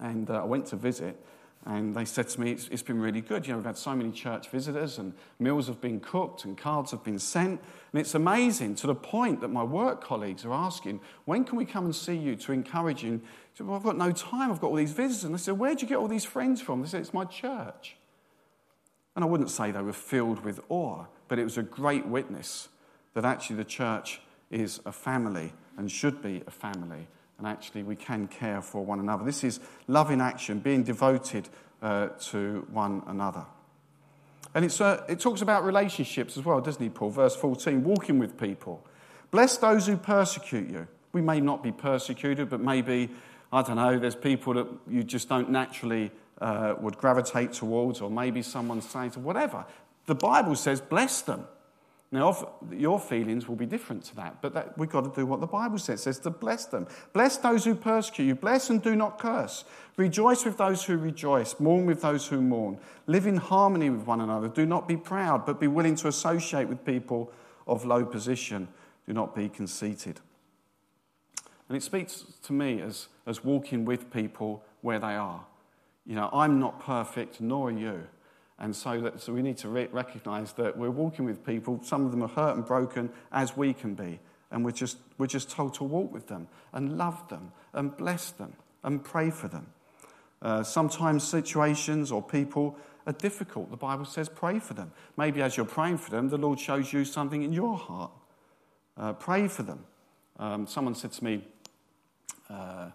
And 0.00 0.30
uh, 0.30 0.42
I 0.42 0.44
went 0.44 0.66
to 0.66 0.76
visit, 0.76 1.16
and 1.64 1.94
they 1.94 2.04
said 2.04 2.28
to 2.30 2.40
me, 2.40 2.50
it's, 2.52 2.68
it's 2.68 2.82
been 2.82 3.00
really 3.00 3.20
good. 3.20 3.46
You 3.46 3.52
know, 3.52 3.58
we've 3.58 3.66
had 3.66 3.76
so 3.76 3.94
many 3.94 4.10
church 4.10 4.48
visitors, 4.48 4.98
and 4.98 5.12
meals 5.38 5.66
have 5.66 5.80
been 5.80 6.00
cooked, 6.00 6.44
and 6.44 6.56
cards 6.56 6.90
have 6.90 7.04
been 7.04 7.18
sent. 7.18 7.60
And 7.92 8.00
it's 8.00 8.14
amazing 8.14 8.76
to 8.76 8.86
the 8.86 8.94
point 8.94 9.40
that 9.42 9.48
my 9.48 9.62
work 9.62 10.02
colleagues 10.02 10.44
are 10.44 10.52
asking, 10.52 11.00
when 11.24 11.44
can 11.44 11.58
we 11.58 11.64
come 11.64 11.84
and 11.84 11.94
see 11.94 12.16
you 12.16 12.36
to 12.36 12.52
encourage 12.52 13.02
you? 13.04 13.20
Said, 13.54 13.66
well, 13.66 13.76
I've 13.76 13.82
got 13.82 13.98
no 13.98 14.12
time. 14.12 14.50
I've 14.50 14.60
got 14.60 14.68
all 14.68 14.76
these 14.76 14.92
visitors. 14.92 15.24
And 15.24 15.34
I 15.34 15.38
said, 15.38 15.58
where'd 15.58 15.82
you 15.82 15.88
get 15.88 15.98
all 15.98 16.08
these 16.08 16.24
friends 16.24 16.60
from? 16.60 16.80
They 16.80 16.88
said, 16.88 17.00
it's 17.02 17.14
my 17.14 17.26
church. 17.26 17.96
And 19.14 19.22
I 19.22 19.28
wouldn't 19.28 19.50
say 19.50 19.70
they 19.70 19.82
were 19.82 19.92
filled 19.92 20.42
with 20.42 20.60
awe, 20.70 21.04
but 21.28 21.38
it 21.38 21.44
was 21.44 21.58
a 21.58 21.62
great 21.62 22.06
witness 22.06 22.68
that 23.12 23.26
actually 23.26 23.56
the 23.56 23.64
church 23.64 24.22
is 24.52 24.80
a 24.86 24.92
family 24.92 25.52
and 25.76 25.90
should 25.90 26.22
be 26.22 26.42
a 26.46 26.50
family. 26.50 27.08
And 27.38 27.46
actually, 27.46 27.82
we 27.82 27.96
can 27.96 28.28
care 28.28 28.62
for 28.62 28.84
one 28.84 29.00
another. 29.00 29.24
This 29.24 29.42
is 29.42 29.58
love 29.88 30.10
in 30.10 30.20
action, 30.20 30.60
being 30.60 30.84
devoted 30.84 31.48
uh, 31.80 32.08
to 32.30 32.66
one 32.70 33.02
another. 33.08 33.44
And 34.54 34.64
it's, 34.64 34.80
uh, 34.80 35.04
it 35.08 35.18
talks 35.18 35.40
about 35.40 35.64
relationships 35.64 36.36
as 36.36 36.44
well, 36.44 36.60
doesn't 36.60 36.82
he, 36.82 36.90
Paul? 36.90 37.10
Verse 37.10 37.34
14 37.34 37.82
walking 37.82 38.18
with 38.18 38.38
people. 38.38 38.86
Bless 39.30 39.56
those 39.56 39.86
who 39.86 39.96
persecute 39.96 40.70
you. 40.70 40.86
We 41.12 41.22
may 41.22 41.40
not 41.40 41.62
be 41.62 41.72
persecuted, 41.72 42.50
but 42.50 42.60
maybe, 42.60 43.10
I 43.52 43.62
don't 43.62 43.76
know, 43.76 43.98
there's 43.98 44.14
people 44.14 44.54
that 44.54 44.66
you 44.88 45.02
just 45.02 45.28
don't 45.28 45.50
naturally 45.50 46.10
uh, 46.40 46.74
would 46.80 46.98
gravitate 46.98 47.52
towards, 47.52 48.00
or 48.00 48.10
maybe 48.10 48.42
someone's 48.42 48.88
saying, 48.88 49.12
to 49.12 49.20
whatever. 49.20 49.64
The 50.06 50.14
Bible 50.14 50.54
says, 50.54 50.80
bless 50.80 51.22
them. 51.22 51.46
Now, 52.12 52.56
your 52.70 53.00
feelings 53.00 53.48
will 53.48 53.56
be 53.56 53.64
different 53.64 54.04
to 54.04 54.16
that, 54.16 54.42
but 54.42 54.52
that, 54.52 54.76
we've 54.76 54.90
got 54.90 55.04
to 55.04 55.18
do 55.18 55.24
what 55.24 55.40
the 55.40 55.46
Bible 55.46 55.78
says. 55.78 56.00
It 56.00 56.02
says 56.02 56.18
to 56.20 56.30
bless 56.30 56.66
them. 56.66 56.86
Bless 57.14 57.38
those 57.38 57.64
who 57.64 57.74
persecute 57.74 58.26
you. 58.26 58.34
Bless 58.34 58.68
and 58.68 58.82
do 58.82 58.94
not 58.94 59.18
curse. 59.18 59.64
Rejoice 59.96 60.44
with 60.44 60.58
those 60.58 60.84
who 60.84 60.98
rejoice. 60.98 61.58
Mourn 61.58 61.86
with 61.86 62.02
those 62.02 62.26
who 62.26 62.42
mourn. 62.42 62.78
Live 63.06 63.26
in 63.26 63.38
harmony 63.38 63.88
with 63.88 64.06
one 64.06 64.20
another. 64.20 64.48
Do 64.48 64.66
not 64.66 64.86
be 64.86 64.96
proud, 64.96 65.46
but 65.46 65.58
be 65.58 65.68
willing 65.68 65.96
to 65.96 66.08
associate 66.08 66.68
with 66.68 66.84
people 66.84 67.32
of 67.66 67.86
low 67.86 68.04
position. 68.04 68.68
Do 69.06 69.14
not 69.14 69.34
be 69.34 69.48
conceited. 69.48 70.20
And 71.68 71.78
it 71.78 71.82
speaks 71.82 72.26
to 72.42 72.52
me 72.52 72.82
as, 72.82 73.08
as 73.26 73.42
walking 73.42 73.86
with 73.86 74.12
people 74.12 74.62
where 74.82 74.98
they 74.98 75.14
are. 75.14 75.46
You 76.04 76.16
know, 76.16 76.28
I'm 76.30 76.60
not 76.60 76.78
perfect, 76.78 77.40
nor 77.40 77.68
are 77.68 77.72
you. 77.72 78.06
And 78.62 78.76
so, 78.76 79.00
that, 79.00 79.20
so 79.20 79.32
we 79.32 79.42
need 79.42 79.58
to 79.58 79.68
re- 79.68 79.88
recognize 79.90 80.52
that 80.52 80.78
we're 80.78 80.88
walking 80.88 81.24
with 81.24 81.44
people, 81.44 81.80
some 81.82 82.06
of 82.06 82.12
them 82.12 82.22
are 82.22 82.28
hurt 82.28 82.54
and 82.54 82.64
broken 82.64 83.10
as 83.32 83.56
we 83.56 83.74
can 83.74 83.94
be. 83.94 84.20
And 84.52 84.64
we're 84.64 84.70
just, 84.70 84.98
we're 85.18 85.26
just 85.26 85.50
told 85.50 85.74
to 85.74 85.84
walk 85.84 86.12
with 86.12 86.28
them 86.28 86.46
and 86.72 86.96
love 86.96 87.28
them 87.28 87.50
and 87.72 87.94
bless 87.96 88.30
them 88.30 88.52
and 88.84 89.02
pray 89.02 89.30
for 89.30 89.48
them. 89.48 89.66
Uh, 90.40 90.62
sometimes 90.62 91.24
situations 91.24 92.12
or 92.12 92.22
people 92.22 92.76
are 93.04 93.12
difficult, 93.14 93.68
the 93.72 93.76
Bible 93.76 94.04
says 94.04 94.28
pray 94.28 94.60
for 94.60 94.74
them. 94.74 94.92
Maybe 95.16 95.42
as 95.42 95.56
you're 95.56 95.66
praying 95.66 95.98
for 95.98 96.10
them, 96.10 96.28
the 96.28 96.38
Lord 96.38 96.60
shows 96.60 96.92
you 96.92 97.04
something 97.04 97.42
in 97.42 97.52
your 97.52 97.76
heart. 97.76 98.12
Uh, 98.96 99.12
pray 99.12 99.48
for 99.48 99.64
them. 99.64 99.84
Um, 100.38 100.68
someone 100.68 100.94
said 100.94 101.10
to 101.12 101.24
me 101.24 101.44
uh, 102.48 102.90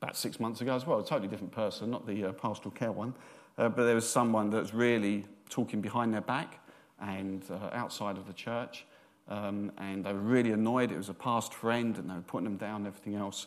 about 0.00 0.16
six 0.16 0.40
months 0.40 0.62
ago 0.62 0.74
as 0.74 0.86
well, 0.86 1.00
a 1.00 1.04
totally 1.04 1.28
different 1.28 1.52
person, 1.52 1.90
not 1.90 2.06
the 2.06 2.26
uh, 2.26 2.32
pastoral 2.32 2.70
care 2.70 2.92
one, 2.92 3.14
uh, 3.58 3.68
but 3.68 3.84
there 3.84 3.94
was 3.94 4.08
someone 4.08 4.50
that 4.50 4.60
was 4.60 4.74
really 4.74 5.24
talking 5.48 5.80
behind 5.80 6.12
their 6.12 6.20
back 6.20 6.60
and 7.00 7.44
uh, 7.50 7.70
outside 7.72 8.16
of 8.16 8.26
the 8.26 8.32
church. 8.32 8.86
Um, 9.28 9.72
and 9.78 10.04
they 10.04 10.12
were 10.12 10.20
really 10.20 10.52
annoyed. 10.52 10.92
It 10.92 10.96
was 10.96 11.08
a 11.08 11.14
past 11.14 11.52
friend, 11.52 11.96
and 11.98 12.08
they 12.08 12.14
were 12.14 12.20
putting 12.20 12.44
them 12.44 12.56
down 12.56 12.76
and 12.76 12.86
everything 12.86 13.16
else. 13.16 13.46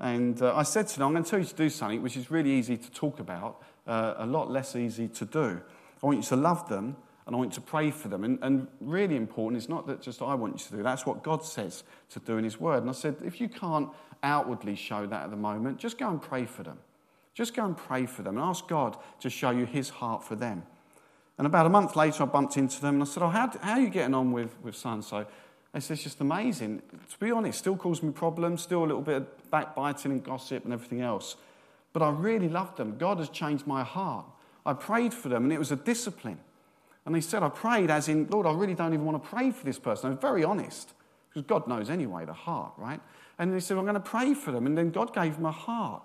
And 0.00 0.40
uh, 0.42 0.56
I 0.56 0.62
said 0.62 0.88
to 0.88 0.98
them, 0.98 1.08
I'm 1.08 1.12
going 1.12 1.24
to 1.24 1.30
tell 1.30 1.38
you 1.38 1.44
to 1.44 1.54
do 1.54 1.68
something 1.68 2.02
which 2.02 2.16
is 2.16 2.30
really 2.30 2.50
easy 2.50 2.76
to 2.76 2.90
talk 2.90 3.20
about, 3.20 3.62
uh, 3.86 4.14
a 4.16 4.26
lot 4.26 4.50
less 4.50 4.74
easy 4.74 5.08
to 5.08 5.24
do. 5.24 5.60
I 6.02 6.06
want 6.06 6.18
you 6.18 6.24
to 6.24 6.36
love 6.36 6.68
them 6.68 6.96
and 7.26 7.36
I 7.36 7.38
want 7.38 7.52
you 7.52 7.56
to 7.56 7.60
pray 7.60 7.90
for 7.90 8.08
them. 8.08 8.24
And, 8.24 8.38
and 8.42 8.66
really 8.80 9.14
important 9.14 9.62
is 9.62 9.68
not 9.68 9.86
that 9.86 10.00
just 10.00 10.22
I 10.22 10.34
want 10.34 10.54
you 10.54 10.66
to 10.70 10.76
do, 10.78 10.82
that's 10.82 11.04
what 11.04 11.22
God 11.22 11.44
says 11.44 11.84
to 12.10 12.18
do 12.18 12.38
in 12.38 12.44
His 12.44 12.58
Word. 12.58 12.80
And 12.80 12.88
I 12.88 12.92
said, 12.94 13.16
if 13.24 13.40
you 13.40 13.48
can't 13.48 13.90
outwardly 14.22 14.74
show 14.74 15.06
that 15.06 15.24
at 15.24 15.30
the 15.30 15.36
moment, 15.36 15.78
just 15.78 15.98
go 15.98 16.08
and 16.08 16.20
pray 16.20 16.46
for 16.46 16.62
them. 16.62 16.78
Just 17.34 17.54
go 17.54 17.64
and 17.64 17.76
pray 17.76 18.06
for 18.06 18.22
them 18.22 18.36
and 18.36 18.44
ask 18.44 18.66
God 18.66 18.96
to 19.20 19.30
show 19.30 19.50
you 19.50 19.66
His 19.66 19.88
heart 19.88 20.24
for 20.24 20.36
them. 20.36 20.64
And 21.38 21.46
about 21.46 21.64
a 21.64 21.70
month 21.70 21.96
later, 21.96 22.24
I 22.24 22.26
bumped 22.26 22.56
into 22.56 22.80
them 22.80 22.94
and 22.94 23.02
I 23.02 23.06
said, 23.06 23.22
Oh, 23.22 23.28
how, 23.28 23.50
how 23.62 23.72
are 23.72 23.80
you 23.80 23.88
getting 23.88 24.14
on 24.14 24.32
with, 24.32 24.54
with 24.62 24.76
so 24.76 24.90
and 24.90 25.04
so? 25.04 25.26
They 25.72 25.80
said, 25.80 25.94
It's 25.94 26.02
just 26.02 26.20
amazing. 26.20 26.82
To 27.10 27.18
be 27.18 27.30
honest, 27.30 27.58
still 27.58 27.76
causing 27.76 28.08
me 28.08 28.12
problems, 28.12 28.62
still 28.62 28.80
a 28.80 28.86
little 28.86 29.00
bit 29.00 29.16
of 29.16 29.50
backbiting 29.50 30.12
and 30.12 30.22
gossip 30.22 30.64
and 30.64 30.72
everything 30.72 31.00
else. 31.00 31.36
But 31.92 32.02
I 32.02 32.10
really 32.10 32.48
loved 32.48 32.76
them. 32.76 32.98
God 32.98 33.18
has 33.18 33.28
changed 33.28 33.66
my 33.66 33.82
heart. 33.82 34.26
I 34.66 34.74
prayed 34.74 35.14
for 35.14 35.28
them 35.28 35.44
and 35.44 35.52
it 35.52 35.58
was 35.58 35.72
a 35.72 35.76
discipline. 35.76 36.38
And 37.06 37.14
they 37.14 37.20
said, 37.20 37.42
I 37.42 37.48
prayed 37.48 37.90
as 37.90 38.08
in, 38.08 38.26
Lord, 38.28 38.46
I 38.46 38.52
really 38.52 38.74
don't 38.74 38.92
even 38.92 39.06
want 39.06 39.22
to 39.22 39.28
pray 39.28 39.50
for 39.50 39.64
this 39.64 39.78
person. 39.78 40.08
I 40.08 40.10
was 40.10 40.20
very 40.20 40.44
honest 40.44 40.92
because 41.28 41.46
God 41.46 41.66
knows 41.66 41.88
anyway 41.88 42.24
the 42.24 42.32
heart, 42.32 42.72
right? 42.76 43.00
And 43.38 43.54
they 43.54 43.60
said, 43.60 43.78
I'm 43.78 43.84
going 43.84 43.94
to 43.94 44.00
pray 44.00 44.34
for 44.34 44.52
them. 44.52 44.66
And 44.66 44.76
then 44.76 44.90
God 44.90 45.14
gave 45.14 45.36
them 45.36 45.46
a 45.46 45.52
heart. 45.52 46.02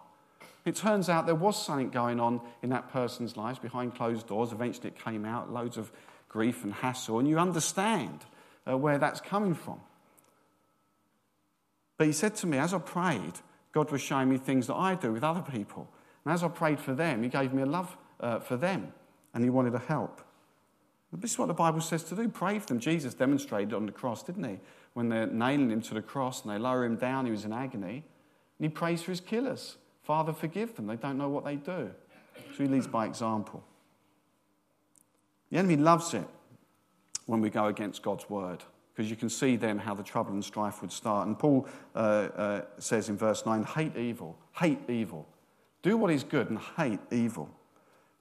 It 0.66 0.76
turns 0.76 1.10
out 1.10 1.28
there 1.28 1.36
was 1.36 1.64
something 1.64 1.92
going 1.92 2.20
on 2.20 2.42
in 2.64 2.70
that 2.72 2.92
person's 2.92 3.38
life 3.38 3.62
behind 3.62 3.96
closed 3.96 4.28
doors. 4.28 4.52
Eventually 4.52 4.90
it 4.90 5.04
came 5.04 5.24
out, 5.24 5.54
loads 5.54 5.78
of 5.78 5.92
grief 6.28 6.64
and 6.64 6.74
hassle, 6.74 7.20
and 7.20 7.28
you 7.28 7.38
understand 7.38 8.26
uh, 8.68 8.76
where 8.76 8.98
that's 8.98 9.22
coming 9.22 9.54
from. 9.54 9.80
But 11.98 12.08
he 12.08 12.14
said 12.14 12.36
to 12.38 12.48
me, 12.48 12.58
as 12.58 12.74
I 12.74 12.80
prayed, 12.80 13.34
God 13.72 13.92
was 13.92 14.02
showing 14.02 14.30
me 14.30 14.38
things 14.38 14.68
that 14.68 14.76
I 14.76 14.96
do 14.96 15.14
with 15.14 15.24
other 15.24 15.44
people. 15.44 15.88
And 16.26 16.34
as 16.34 16.44
I 16.44 16.48
prayed 16.48 16.80
for 16.80 16.94
them, 16.94 17.22
he 17.24 17.30
gave 17.30 17.54
me 17.54 17.62
a 17.62 17.68
love 17.68 17.96
uh, 18.20 18.40
for 18.40 18.58
them, 18.58 18.92
and 19.34 19.44
he 19.44 19.50
wanted 19.50 19.72
to 19.72 19.80
help. 19.80 20.22
This 21.14 21.32
is 21.32 21.40
what 21.40 21.48
the 21.48 21.54
Bible 21.54 21.82
says 21.82 22.04
to 22.06 22.16
do 22.16 22.28
pray 22.28 22.60
for 22.60 22.66
them. 22.66 22.80
Jesus 22.80 23.14
demonstrated 23.14 23.74
on 23.74 23.86
the 23.86 23.92
cross, 23.92 24.24
didn't 24.24 24.44
he? 24.44 24.60
When 24.94 25.10
they're 25.10 25.28
nailing 25.28 25.72
him 25.72 25.82
to 25.84 25.94
the 25.94 26.02
cross 26.02 26.44
and 26.44 26.52
they 26.52 26.58
lower 26.58 26.84
him 26.84 26.98
down, 26.98 27.26
he 27.26 27.32
was 27.32 27.46
in 27.46 27.54
agony. 27.54 28.04
And 28.58 28.66
he 28.66 28.70
prays 28.70 29.02
for 29.02 29.12
his 29.12 29.22
killers. 29.22 29.78
Father, 30.06 30.34
forgive 30.34 30.76
them. 30.76 30.86
They 30.86 30.98
don't 30.98 31.18
know 31.18 31.30
what 31.30 31.46
they 31.46 31.56
do. 31.56 31.90
So 32.56 32.64
he 32.64 32.68
leads 32.68 32.86
by 32.86 33.08
example. 33.08 33.64
The 35.52 35.58
enemy 35.58 35.78
loves 35.78 36.14
it 36.14 36.28
when 37.26 37.42
we 37.42 37.50
go 37.50 37.66
against 37.66 38.04
God's 38.04 38.30
word 38.30 38.64
because 38.94 39.10
you 39.10 39.16
can 39.16 39.30
see 39.30 39.56
then 39.56 39.80
how 39.80 39.96
the 39.96 40.04
trouble 40.04 40.32
and 40.32 40.46
strife 40.46 40.82
would 40.82 40.92
start. 40.92 41.28
And 41.28 41.38
Paul 41.38 41.68
uh, 41.96 41.98
uh, 41.98 42.62
says 42.78 43.10
in 43.10 43.18
verse 43.18 43.46
9, 43.46 43.64
hate 43.64 43.98
evil, 43.98 44.38
hate 44.54 44.80
evil. 44.88 45.28
Do 45.82 45.98
what 45.98 46.12
is 46.12 46.24
good 46.24 46.50
and 46.52 46.60
hate 46.78 47.00
evil. 47.12 47.50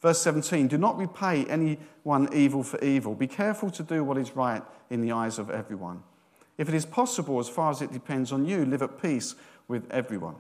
Verse 0.01 0.21
17, 0.23 0.69
do 0.69 0.79
not 0.79 0.99
repay 0.99 1.45
anyone 1.47 2.29
evil 2.33 2.63
for 2.63 2.83
evil. 2.83 3.15
Be 3.15 3.27
careful 3.27 3.71
to 3.71 3.83
do 3.83 4.03
what 4.03 4.17
is 4.17 4.35
right 4.35 4.63
in 4.91 5.03
the 5.03 5.13
eyes 5.13 5.39
of 5.39 5.51
everyone. 5.51 6.03
If 6.57 6.69
it 6.69 6.75
is 6.75 6.87
possible, 6.87 7.39
as 7.41 7.49
far 7.49 7.71
as 7.71 7.83
it 7.83 7.93
depends 7.93 8.33
on 8.33 8.47
you, 8.47 8.65
live 8.65 8.83
at 8.83 9.01
peace 9.01 9.35
with 9.69 9.91
everyone. 9.91 10.37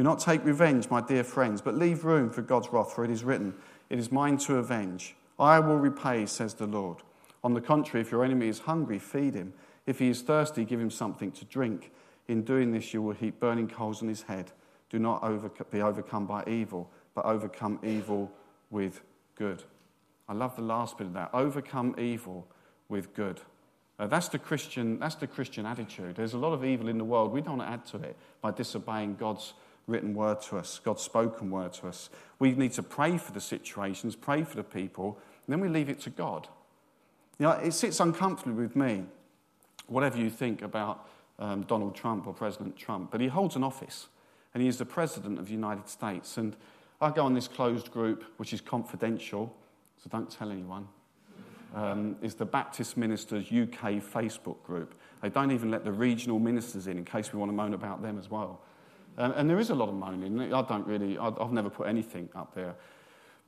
Do 0.00 0.04
not 0.04 0.18
take 0.18 0.42
revenge, 0.46 0.88
my 0.88 1.02
dear 1.02 1.22
friends, 1.22 1.60
but 1.60 1.76
leave 1.76 2.06
room 2.06 2.30
for 2.30 2.40
God's 2.40 2.72
wrath, 2.72 2.94
for 2.94 3.04
it 3.04 3.10
is 3.10 3.22
written, 3.22 3.52
It 3.90 3.98
is 3.98 4.10
mine 4.10 4.38
to 4.38 4.56
avenge. 4.56 5.14
I 5.38 5.60
will 5.60 5.76
repay, 5.76 6.24
says 6.24 6.54
the 6.54 6.66
Lord. 6.66 7.02
On 7.44 7.52
the 7.52 7.60
contrary, 7.60 8.00
if 8.00 8.10
your 8.10 8.24
enemy 8.24 8.48
is 8.48 8.60
hungry, 8.60 8.98
feed 8.98 9.34
him. 9.34 9.52
If 9.84 9.98
he 9.98 10.08
is 10.08 10.22
thirsty, 10.22 10.64
give 10.64 10.80
him 10.80 10.88
something 10.90 11.32
to 11.32 11.44
drink. 11.44 11.92
In 12.28 12.44
doing 12.44 12.72
this, 12.72 12.94
you 12.94 13.02
will 13.02 13.12
heap 13.12 13.40
burning 13.40 13.68
coals 13.68 14.00
on 14.00 14.08
his 14.08 14.22
head. 14.22 14.52
Do 14.88 14.98
not 14.98 15.22
over- 15.22 15.50
be 15.70 15.82
overcome 15.82 16.24
by 16.24 16.44
evil, 16.46 16.90
but 17.14 17.26
overcome 17.26 17.78
evil 17.82 18.32
with 18.70 19.02
good. 19.34 19.64
I 20.30 20.32
love 20.32 20.56
the 20.56 20.62
last 20.62 20.96
bit 20.96 21.08
of 21.08 21.12
that. 21.12 21.28
Overcome 21.34 21.96
evil 21.98 22.48
with 22.88 23.12
good. 23.12 23.42
Uh, 23.98 24.06
that's, 24.06 24.28
the 24.28 24.38
Christian, 24.38 24.98
that's 24.98 25.16
the 25.16 25.26
Christian 25.26 25.66
attitude. 25.66 26.16
There's 26.16 26.32
a 26.32 26.38
lot 26.38 26.54
of 26.54 26.64
evil 26.64 26.88
in 26.88 26.96
the 26.96 27.04
world. 27.04 27.32
We 27.32 27.42
don't 27.42 27.58
want 27.58 27.68
to 27.68 27.74
add 27.74 27.84
to 28.00 28.08
it 28.08 28.16
by 28.40 28.50
disobeying 28.50 29.16
God's 29.16 29.52
written 29.86 30.14
word 30.14 30.40
to 30.42 30.58
us, 30.58 30.80
God's 30.82 31.02
spoken 31.02 31.50
word 31.50 31.72
to 31.74 31.88
us. 31.88 32.10
We 32.38 32.52
need 32.52 32.72
to 32.72 32.82
pray 32.82 33.18
for 33.18 33.32
the 33.32 33.40
situations, 33.40 34.16
pray 34.16 34.44
for 34.44 34.56
the 34.56 34.64
people, 34.64 35.18
and 35.46 35.52
then 35.52 35.60
we 35.60 35.68
leave 35.68 35.88
it 35.88 36.00
to 36.00 36.10
God. 36.10 36.48
You 37.38 37.46
know, 37.46 37.52
it 37.52 37.72
sits 37.72 38.00
uncomfortably 38.00 38.62
with 38.62 38.76
me, 38.76 39.04
whatever 39.86 40.18
you 40.18 40.30
think 40.30 40.62
about 40.62 41.08
um, 41.38 41.62
Donald 41.62 41.94
Trump 41.94 42.26
or 42.26 42.34
President 42.34 42.76
Trump, 42.76 43.10
but 43.10 43.20
he 43.20 43.28
holds 43.28 43.56
an 43.56 43.64
office, 43.64 44.08
and 44.54 44.62
he 44.62 44.68
is 44.68 44.78
the 44.78 44.84
President 44.84 45.38
of 45.38 45.46
the 45.46 45.52
United 45.52 45.88
States. 45.88 46.36
And 46.36 46.54
I 47.00 47.10
go 47.10 47.24
on 47.24 47.34
this 47.34 47.48
closed 47.48 47.90
group, 47.90 48.24
which 48.36 48.52
is 48.52 48.60
confidential, 48.60 49.54
so 49.96 50.10
don't 50.10 50.30
tell 50.30 50.50
anyone. 50.50 50.86
Um, 51.74 52.16
is 52.20 52.34
the 52.34 52.44
Baptist 52.44 52.96
Ministers 52.96 53.46
UK 53.46 54.02
Facebook 54.02 54.60
group. 54.64 54.94
They 55.22 55.28
don't 55.28 55.52
even 55.52 55.70
let 55.70 55.84
the 55.84 55.92
regional 55.92 56.40
ministers 56.40 56.88
in 56.88 56.98
in 56.98 57.04
case 57.04 57.32
we 57.32 57.38
want 57.38 57.50
to 57.50 57.54
moan 57.54 57.74
about 57.74 58.02
them 58.02 58.18
as 58.18 58.28
well. 58.28 58.60
And, 59.20 59.34
and 59.34 59.50
there 59.50 59.58
is 59.58 59.68
a 59.68 59.74
lot 59.74 59.90
of 59.90 59.94
moaning. 59.94 60.52
I 60.52 60.62
don't 60.62 60.86
really, 60.86 61.18
I've 61.18 61.52
never 61.52 61.68
put 61.68 61.86
anything 61.88 62.30
up 62.34 62.54
there. 62.54 62.74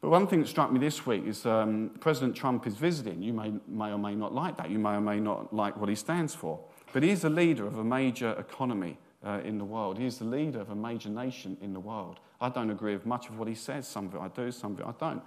But 0.03 0.11
one 0.11 0.27
thing 0.27 0.41
that 0.41 0.49
struck 0.49 0.71
me 0.71 0.79
this 0.79 1.07
week 1.07 1.27
is 1.27 1.47
um, 1.47 1.93
President 2.01 2.37
Trump 2.37 2.67
is 2.67 2.75
visiting. 2.75 3.23
You 3.23 3.33
may, 3.33 3.53
may 3.67 3.91
or 3.91 3.99
may 3.99 4.15
not 4.15 4.35
like 4.35 4.57
that. 4.59 4.69
You 4.69 4.79
may 4.79 4.91
or 4.91 5.01
may 5.01 5.19
not 5.19 5.55
like 5.55 5.77
what 5.79 5.89
he 5.89 5.95
stands 5.95 6.35
for. 6.35 6.61
But 6.93 7.03
he's 7.03 7.23
the 7.23 7.31
leader 7.31 7.67
of 7.67 7.79
a 7.79 7.85
major 7.85 8.33
economy 8.33 8.99
uh, 9.25 9.41
in 9.45 9.57
the 9.57 9.65
world. 9.65 9.99
He 9.99 10.05
is 10.05 10.19
the 10.19 10.27
leader 10.27 10.61
of 10.61 10.71
a 10.71 10.75
major 10.75 11.09
nation 11.09 11.57
in 11.63 11.73
the 11.73 11.81
world. 11.81 12.21
I 12.41 12.51
don't 12.51 12.71
agree 12.71 12.93
with 12.93 13.07
much 13.07 13.29
of 13.29 13.39
what 13.39 13.49
he 13.49 13.55
says. 13.55 13.89
Some 13.89 14.07
of 14.09 14.15
it 14.15 14.21
I 14.21 14.29
do, 14.29 14.51
some 14.51 14.73
of 14.73 14.81
it 14.81 14.87
I 14.87 14.93
don't. 14.99 15.23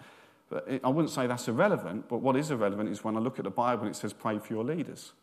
But 0.50 0.66
it, 0.68 0.82
I 0.84 0.90
wouldn't 0.90 1.12
say 1.12 1.26
that's 1.26 1.48
irrelevant, 1.48 2.08
but 2.08 2.18
what 2.18 2.36
is 2.36 2.52
irrelevant 2.52 2.90
is 2.90 3.04
when 3.04 3.16
I 3.16 3.20
look 3.20 3.40
at 3.40 3.46
the 3.46 3.50
Bible 3.50 3.86
and 3.86 3.96
it 3.96 3.98
says, 3.98 4.14
pray 4.14 4.38
for 4.38 4.54
your 4.54 4.64
leaders. 4.64 5.14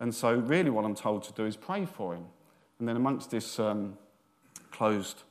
And 0.00 0.12
so, 0.12 0.34
really, 0.34 0.70
what 0.70 0.84
I'm 0.84 0.94
told 0.94 1.22
to 1.24 1.32
do 1.34 1.44
is 1.44 1.54
pray 1.54 1.84
for 1.84 2.14
him. 2.14 2.24
And 2.78 2.88
then, 2.88 2.96
amongst 2.96 3.30
this 3.30 3.58
um, 3.58 3.96
closed, 4.76 5.22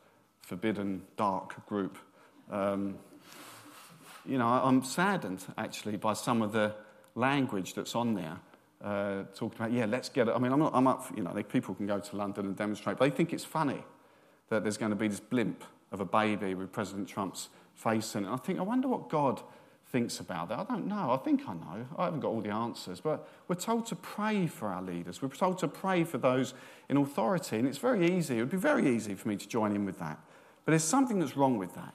forbidden, 0.41 1.03
dark 1.17 1.65
group. 1.67 1.97
Um, 2.49 2.95
you 4.25 4.39
know, 4.39 4.47
I'm 4.47 4.83
saddened 4.83 5.45
actually 5.57 5.97
by 5.97 6.13
some 6.13 6.41
of 6.41 6.51
the 6.51 6.73
language 7.13 7.75
that's 7.75 7.95
on 7.95 8.15
there. 8.15 8.39
Uh, 8.83 9.23
talking 9.35 9.57
about, 9.57 9.71
yeah, 9.71 9.85
let's 9.85 10.09
get 10.09 10.27
it. 10.27 10.33
I 10.35 10.39
mean, 10.39 10.51
I'm, 10.51 10.59
not, 10.59 10.71
I'm 10.73 10.87
up, 10.87 11.05
you 11.15 11.23
know, 11.23 11.31
people 11.43 11.75
can 11.75 11.87
go 11.87 11.99
to 11.99 12.15
London 12.15 12.45
and 12.47 12.55
demonstrate, 12.55 12.97
but 12.97 13.05
they 13.05 13.15
think 13.15 13.33
it's 13.33 13.45
funny 13.45 13.83
that 14.49 14.63
there's 14.63 14.77
going 14.77 14.91
to 14.91 14.95
be 14.95 15.07
this 15.07 15.19
blimp 15.19 15.63
of 15.91 16.01
a 16.01 16.05
baby 16.05 16.55
with 16.55 16.71
President 16.71 17.07
Trump's 17.07 17.49
face 17.73 18.15
in 18.15 18.23
it. 18.23 18.27
And 18.27 18.35
I 18.35 18.37
think, 18.37 18.59
I 18.59 18.63
wonder 18.63 18.87
what 18.87 19.09
God 19.09 19.41
thinks 19.87 20.19
about 20.19 20.49
that. 20.49 20.59
I 20.59 20.63
don't 20.63 20.87
know. 20.87 21.11
I 21.11 21.17
think 21.17 21.47
I 21.47 21.53
know. 21.53 21.85
I 21.97 22.05
haven't 22.05 22.19
got 22.19 22.29
all 22.29 22.41
the 22.41 22.49
answers. 22.49 22.99
But 22.99 23.27
we're 23.47 23.55
told 23.55 23.85
to 23.87 23.95
pray 23.95 24.47
for 24.47 24.67
our 24.67 24.81
leaders. 24.81 25.21
We're 25.21 25.29
told 25.29 25.59
to 25.59 25.67
pray 25.67 26.03
for 26.03 26.17
those 26.17 26.53
in 26.89 26.97
authority. 26.97 27.57
And 27.57 27.67
it's 27.67 27.77
very 27.77 28.11
easy. 28.17 28.37
It 28.37 28.41
would 28.41 28.49
be 28.49 28.57
very 28.57 28.89
easy 28.89 29.15
for 29.15 29.27
me 29.27 29.37
to 29.37 29.47
join 29.47 29.75
in 29.75 29.85
with 29.85 29.99
that. 29.99 30.19
But 30.65 30.71
there's 30.71 30.83
something 30.83 31.19
that's 31.19 31.37
wrong 31.37 31.57
with 31.57 31.75
that. 31.75 31.93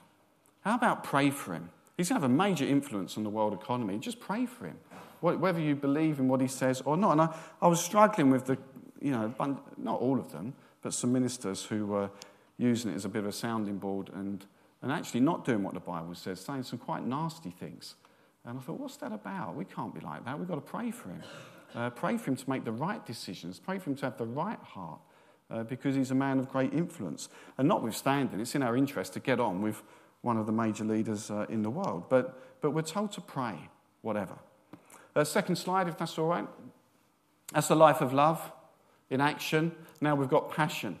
How 0.61 0.75
about 0.75 1.03
pray 1.03 1.29
for 1.29 1.53
him? 1.53 1.69
He's 1.97 2.09
going 2.09 2.19
to 2.19 2.23
have 2.23 2.31
a 2.31 2.33
major 2.33 2.65
influence 2.65 3.17
on 3.17 3.23
the 3.23 3.29
world 3.29 3.53
economy. 3.53 3.97
Just 3.97 4.19
pray 4.19 4.45
for 4.45 4.65
him, 4.65 4.77
whether 5.19 5.59
you 5.59 5.75
believe 5.75 6.19
in 6.19 6.27
what 6.27 6.41
he 6.41 6.47
says 6.47 6.81
or 6.81 6.97
not. 6.97 7.11
And 7.11 7.21
I, 7.21 7.35
I 7.61 7.67
was 7.67 7.83
struggling 7.83 8.31
with 8.31 8.45
the, 8.45 8.57
you 9.01 9.11
know, 9.11 9.33
not 9.77 9.99
all 9.99 10.17
of 10.17 10.31
them, 10.31 10.53
but 10.81 10.93
some 10.93 11.11
ministers 11.11 11.63
who 11.65 11.85
were 11.85 12.09
using 12.57 12.91
it 12.91 12.95
as 12.95 13.05
a 13.05 13.09
bit 13.09 13.19
of 13.19 13.27
a 13.27 13.31
sounding 13.31 13.77
board 13.77 14.09
and 14.15 14.45
and 14.81 14.91
actually 14.91 15.19
not 15.19 15.45
doing 15.45 15.63
what 15.63 15.73
the 15.73 15.79
Bible 15.79 16.15
says, 16.15 16.39
saying 16.39 16.63
some 16.63 16.79
quite 16.79 17.05
nasty 17.05 17.51
things. 17.51 17.95
And 18.45 18.57
I 18.57 18.61
thought, 18.61 18.79
what's 18.79 18.97
that 18.97 19.11
about? 19.11 19.55
We 19.55 19.65
can't 19.65 19.93
be 19.93 20.01
like 20.01 20.25
that. 20.25 20.37
We've 20.37 20.47
got 20.47 20.55
to 20.55 20.61
pray 20.61 20.91
for 20.91 21.09
him. 21.09 21.23
Uh, 21.75 21.89
pray 21.89 22.17
for 22.17 22.31
him 22.31 22.35
to 22.35 22.49
make 22.49 22.65
the 22.65 22.71
right 22.71 23.05
decisions. 23.05 23.59
Pray 23.59 23.77
for 23.77 23.91
him 23.91 23.95
to 23.97 24.05
have 24.05 24.17
the 24.17 24.25
right 24.25 24.59
heart 24.59 24.99
uh, 25.49 25.63
because 25.63 25.95
he's 25.95 26.11
a 26.11 26.15
man 26.15 26.39
of 26.39 26.49
great 26.49 26.73
influence. 26.73 27.29
And 27.57 27.67
notwithstanding, 27.67 28.39
it's 28.39 28.55
in 28.55 28.63
our 28.63 28.75
interest 28.75 29.13
to 29.13 29.19
get 29.19 29.39
on 29.39 29.61
with 29.61 29.83
one 30.21 30.37
of 30.37 30.45
the 30.45 30.51
major 30.51 30.83
leaders 30.83 31.29
uh, 31.29 31.45
in 31.49 31.61
the 31.61 31.69
world. 31.69 32.05
But, 32.09 32.61
but 32.61 32.71
we're 32.71 32.81
told 32.81 33.11
to 33.13 33.21
pray, 33.21 33.69
whatever. 34.01 34.37
Uh, 35.15 35.23
second 35.23 35.57
slide, 35.57 35.87
if 35.87 35.97
that's 35.97 36.17
all 36.17 36.27
right. 36.27 36.47
That's 37.53 37.67
the 37.67 37.75
life 37.75 38.01
of 38.01 38.13
love 38.13 38.51
in 39.09 39.21
action. 39.21 39.73
Now 39.99 40.15
we've 40.15 40.29
got 40.29 40.51
passion. 40.51 40.99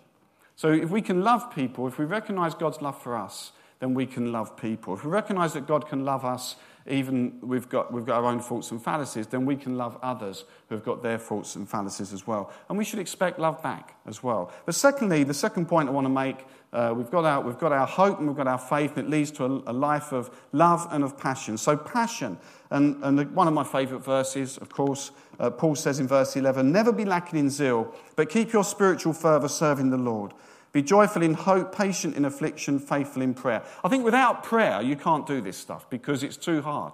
So 0.55 0.71
if 0.71 0.89
we 0.89 1.01
can 1.01 1.23
love 1.23 1.53
people, 1.55 1.87
if 1.87 1.97
we 1.97 2.05
recognize 2.05 2.53
God's 2.53 2.81
love 2.81 3.01
for 3.01 3.15
us, 3.15 3.51
then 3.81 3.95
we 3.95 4.05
can 4.05 4.31
love 4.31 4.55
people. 4.55 4.93
If 4.93 5.03
we 5.03 5.09
recognize 5.09 5.53
that 5.53 5.67
God 5.67 5.89
can 5.89 6.05
love 6.05 6.23
us, 6.23 6.55
even 6.87 7.39
we've 7.41 7.67
got, 7.67 7.91
we've 7.91 8.05
got 8.05 8.23
our 8.23 8.29
own 8.29 8.39
faults 8.39 8.69
and 8.69 8.81
fallacies, 8.81 9.25
then 9.25 9.43
we 9.45 9.55
can 9.55 9.75
love 9.75 9.97
others 10.03 10.45
who 10.69 10.75
have 10.75 10.85
got 10.85 11.01
their 11.01 11.17
faults 11.17 11.55
and 11.55 11.67
fallacies 11.67 12.13
as 12.13 12.27
well. 12.27 12.51
And 12.69 12.77
we 12.77 12.85
should 12.85 12.99
expect 12.99 13.39
love 13.39 13.61
back 13.63 13.95
as 14.05 14.21
well. 14.21 14.51
But 14.67 14.75
secondly, 14.75 15.23
the 15.23 15.33
second 15.33 15.65
point 15.65 15.89
I 15.89 15.91
want 15.91 16.05
to 16.05 16.09
make 16.09 16.45
uh, 16.73 16.93
we've, 16.95 17.09
got 17.09 17.25
our, 17.25 17.41
we've 17.41 17.57
got 17.57 17.71
our 17.71 17.87
hope 17.87 18.19
and 18.19 18.27
we've 18.27 18.37
got 18.37 18.47
our 18.47 18.57
faith, 18.57 18.95
and 18.95 19.07
it 19.07 19.09
leads 19.09 19.29
to 19.31 19.43
a, 19.43 19.71
a 19.71 19.73
life 19.73 20.13
of 20.13 20.29
love 20.53 20.87
and 20.91 21.03
of 21.03 21.17
passion. 21.17 21.57
So, 21.57 21.75
passion. 21.75 22.37
And, 22.69 23.03
and 23.03 23.35
one 23.35 23.47
of 23.47 23.53
my 23.53 23.63
favourite 23.65 24.05
verses, 24.05 24.57
of 24.57 24.69
course, 24.69 25.11
uh, 25.39 25.49
Paul 25.49 25.75
says 25.75 25.99
in 25.99 26.07
verse 26.07 26.35
11 26.35 26.71
Never 26.71 26.93
be 26.93 27.03
lacking 27.03 27.39
in 27.39 27.49
zeal, 27.49 27.93
but 28.15 28.29
keep 28.29 28.53
your 28.53 28.63
spiritual 28.63 29.11
fervour 29.11 29.49
serving 29.49 29.89
the 29.89 29.97
Lord. 29.97 30.33
Be 30.71 30.81
joyful 30.81 31.21
in 31.21 31.33
hope, 31.33 31.75
patient 31.75 32.15
in 32.15 32.25
affliction, 32.25 32.79
faithful 32.79 33.21
in 33.21 33.33
prayer. 33.33 33.63
I 33.83 33.89
think 33.89 34.05
without 34.05 34.43
prayer, 34.43 34.81
you 34.81 34.95
can't 34.95 35.27
do 35.27 35.41
this 35.41 35.57
stuff 35.57 35.89
because 35.89 36.23
it's 36.23 36.37
too 36.37 36.61
hard. 36.61 36.93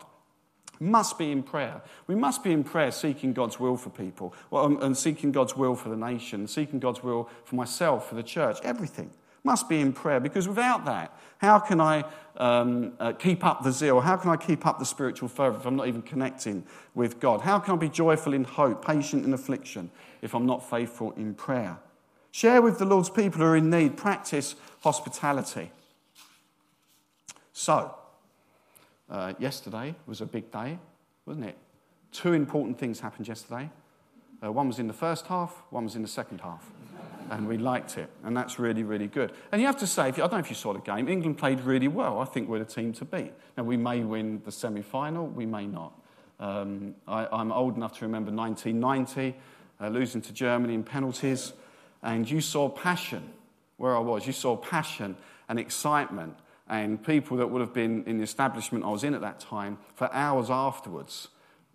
Must 0.80 1.18
be 1.18 1.32
in 1.32 1.44
prayer. 1.44 1.82
We 2.06 2.16
must 2.16 2.44
be 2.44 2.52
in 2.52 2.64
prayer 2.64 2.92
seeking 2.92 3.34
God's 3.34 3.60
will 3.60 3.78
for 3.78 3.90
people 3.90 4.34
well, 4.52 4.78
and 4.82 4.96
seeking 4.96 5.32
God's 5.32 5.56
will 5.56 5.76
for 5.76 5.90
the 5.90 5.98
nation, 5.98 6.48
seeking 6.48 6.80
God's 6.80 7.04
will 7.04 7.30
for 7.46 7.56
myself, 7.56 8.10
for 8.10 8.16
the 8.16 8.24
church, 8.24 8.60
everything 8.64 9.12
must 9.48 9.70
be 9.70 9.80
in 9.80 9.94
prayer 9.94 10.20
because 10.20 10.46
without 10.46 10.84
that, 10.86 11.18
how 11.38 11.58
can 11.58 11.80
I 11.80 12.04
um, 12.36 12.92
uh, 13.00 13.14
keep 13.14 13.46
up 13.46 13.64
the 13.64 13.72
zeal? 13.72 14.02
How 14.02 14.18
can 14.18 14.30
I 14.30 14.36
keep 14.36 14.66
up 14.66 14.78
the 14.78 14.86
spiritual 14.86 15.30
fervor 15.30 15.58
if 15.58 15.66
I'm 15.66 15.78
not 15.78 15.88
even 15.88 16.02
connecting 16.02 16.66
with 16.94 17.20
God? 17.22 17.42
How 17.42 17.58
can 17.58 17.74
I 17.76 17.78
be 17.78 17.88
joyful 17.90 18.34
in 18.34 18.44
hope, 18.44 18.86
patient 18.86 19.26
in 19.26 19.34
affliction 19.34 19.90
if 20.22 20.36
I'm 20.36 20.46
not 20.46 20.70
faithful 20.70 21.14
in 21.14 21.34
prayer? 21.34 21.78
Share 22.38 22.62
with 22.62 22.78
the 22.78 22.86
Lord's 22.86 23.10
people 23.10 23.40
who 23.42 23.48
are 23.48 23.58
in 23.58 23.72
need, 23.72 23.98
practice 23.98 24.54
hospitality. 24.82 25.72
So, 27.52 27.96
uh, 29.10 29.34
yesterday 29.40 29.96
was 30.06 30.22
a 30.22 30.28
big 30.28 30.52
day, 30.52 30.78
wasn't 31.26 31.48
it? 31.48 31.58
Two 32.12 32.34
important 32.34 32.78
things 32.78 33.00
happened 33.00 33.28
yesterday. 33.28 33.72
Uh, 34.44 34.52
one 34.52 34.68
was 34.68 34.78
in 34.78 34.86
the 34.86 34.94
first 34.94 35.26
half, 35.26 35.64
one 35.72 35.86
was 35.86 35.96
in 35.96 36.04
the 36.04 36.08
second 36.08 36.42
half 36.42 36.64
and 37.32 37.48
we 37.48 37.58
liked 37.58 37.98
it. 37.98 38.08
And 38.24 38.38
that's 38.38 38.60
really, 38.60 38.84
really 38.84 39.08
good. 39.08 39.32
And 39.52 39.60
you 39.60 39.66
have 39.66 39.78
to 39.78 39.88
say, 39.88 40.06
you, 40.06 40.24
I 40.24 40.28
don't 40.28 40.34
know 40.34 40.38
if 40.38 40.52
you 40.52 40.56
saw 40.56 40.74
the 40.74 40.80
game, 40.80 41.10
England 41.10 41.40
played 41.40 41.62
really 41.62 41.88
well. 41.88 42.20
I 42.20 42.26
think 42.26 42.50
we're 42.50 42.60
the 42.60 42.66
team 42.66 42.94
to 42.94 43.06
beat. 43.06 43.34
Now, 43.58 43.64
we 43.64 43.78
may 43.78 44.02
win 44.02 44.44
the 44.46 44.52
semi 44.52 44.84
final, 44.84 45.26
we 45.26 45.48
may 45.48 45.66
not. 45.66 45.92
Um, 46.40 46.94
I, 47.08 47.42
am 47.42 47.52
old 47.52 47.78
enough 47.78 47.98
to 47.98 48.06
remember 48.06 48.32
1990, 48.32 49.36
uh, 49.82 49.88
losing 49.88 50.22
to 50.22 50.32
Germany 50.32 50.76
in 50.76 50.84
penalties. 50.84 51.54
And 52.04 52.30
you 52.30 52.42
saw 52.42 52.70
passion 52.70 53.32
where 53.78 53.96
I 53.96 54.00
was. 54.00 54.26
You 54.26 54.34
saw 54.34 54.56
passion 54.56 55.16
and 55.50 55.60
excitement, 55.60 56.36
and 56.68 57.02
people 57.04 57.38
that 57.38 57.48
would 57.48 57.62
have 57.62 57.74
been 57.74 58.04
in 58.06 58.18
the 58.18 58.24
establishment 58.24 58.84
I 58.84 58.90
was 58.90 59.04
in 59.04 59.14
at 59.14 59.22
that 59.22 59.40
time 59.40 59.78
for 59.96 60.14
hours 60.14 60.50
afterwards 60.50 61.30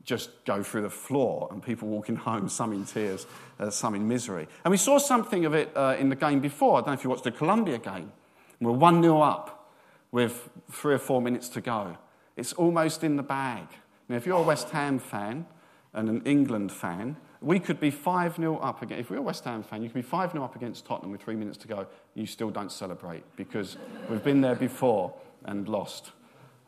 just 0.05 0.31
go 0.45 0.63
through 0.63 0.83
the 0.83 0.91
floor 0.91 1.49
and 1.51 1.63
people 1.63 1.89
walking 1.89 2.17
home, 2.29 2.49
some 2.49 2.73
in 2.73 2.85
tears, 2.85 3.27
uh, 3.59 3.71
some 3.71 3.95
in 3.95 4.07
misery. 4.09 4.49
And 4.65 4.71
we 4.71 4.77
saw 4.77 4.99
something 4.99 5.45
of 5.45 5.55
it 5.55 5.71
uh, 5.77 5.97
in 5.99 6.09
the 6.09 6.17
game 6.17 6.41
before. 6.41 6.75
I 6.75 6.81
don't 6.81 6.89
know 6.89 6.93
if 6.95 7.05
you 7.05 7.11
watched 7.11 7.25
the 7.25 7.33
Colombia 7.33 7.79
game. 7.79 8.13
We're 8.61 8.73
1 8.73 9.03
0 9.03 9.21
up 9.21 9.73
with 10.13 10.51
three 10.71 10.95
or 10.95 10.99
four 10.99 11.21
minutes 11.21 11.49
to 11.51 11.61
go. 11.61 11.97
It's 12.37 12.53
almost 12.53 13.03
in 13.03 13.17
the 13.17 13.23
bag. 13.23 13.67
Now, 14.09 14.17
if 14.17 14.27
you're 14.27 14.39
a 14.39 14.43
West 14.43 14.71
Ham 14.71 14.99
fan 14.99 15.47
and 15.93 16.09
an 16.09 16.23
England 16.25 16.71
fan, 16.71 17.17
we 17.43 17.59
could 17.59 17.81
be 17.81 17.91
5 17.91 18.37
0 18.37 18.59
up 18.59 18.83
again. 18.83 18.99
If 18.99 19.11
we're 19.11 19.19
a 19.19 19.23
West 19.23 19.45
Ham 19.45 19.63
fan, 19.63 19.83
you 19.83 19.89
could 19.89 19.95
be 19.95 20.03
5 20.03 20.33
0 20.33 20.45
up 20.45 20.57
against 20.57 20.87
Tottenham 20.87 21.11
with 21.11 21.23
three 21.23 21.35
minutes 21.35 21.59
to 21.59 21.69
go. 21.69 21.87
You 22.15 22.27
still 22.27 22.51
don't 22.51 22.71
celebrate 22.71 23.25
because 23.37 23.77
we've 24.09 24.23
been 24.23 24.41
there 24.41 24.55
before 24.55 25.15
and 25.45 25.69
lost. 25.69 26.13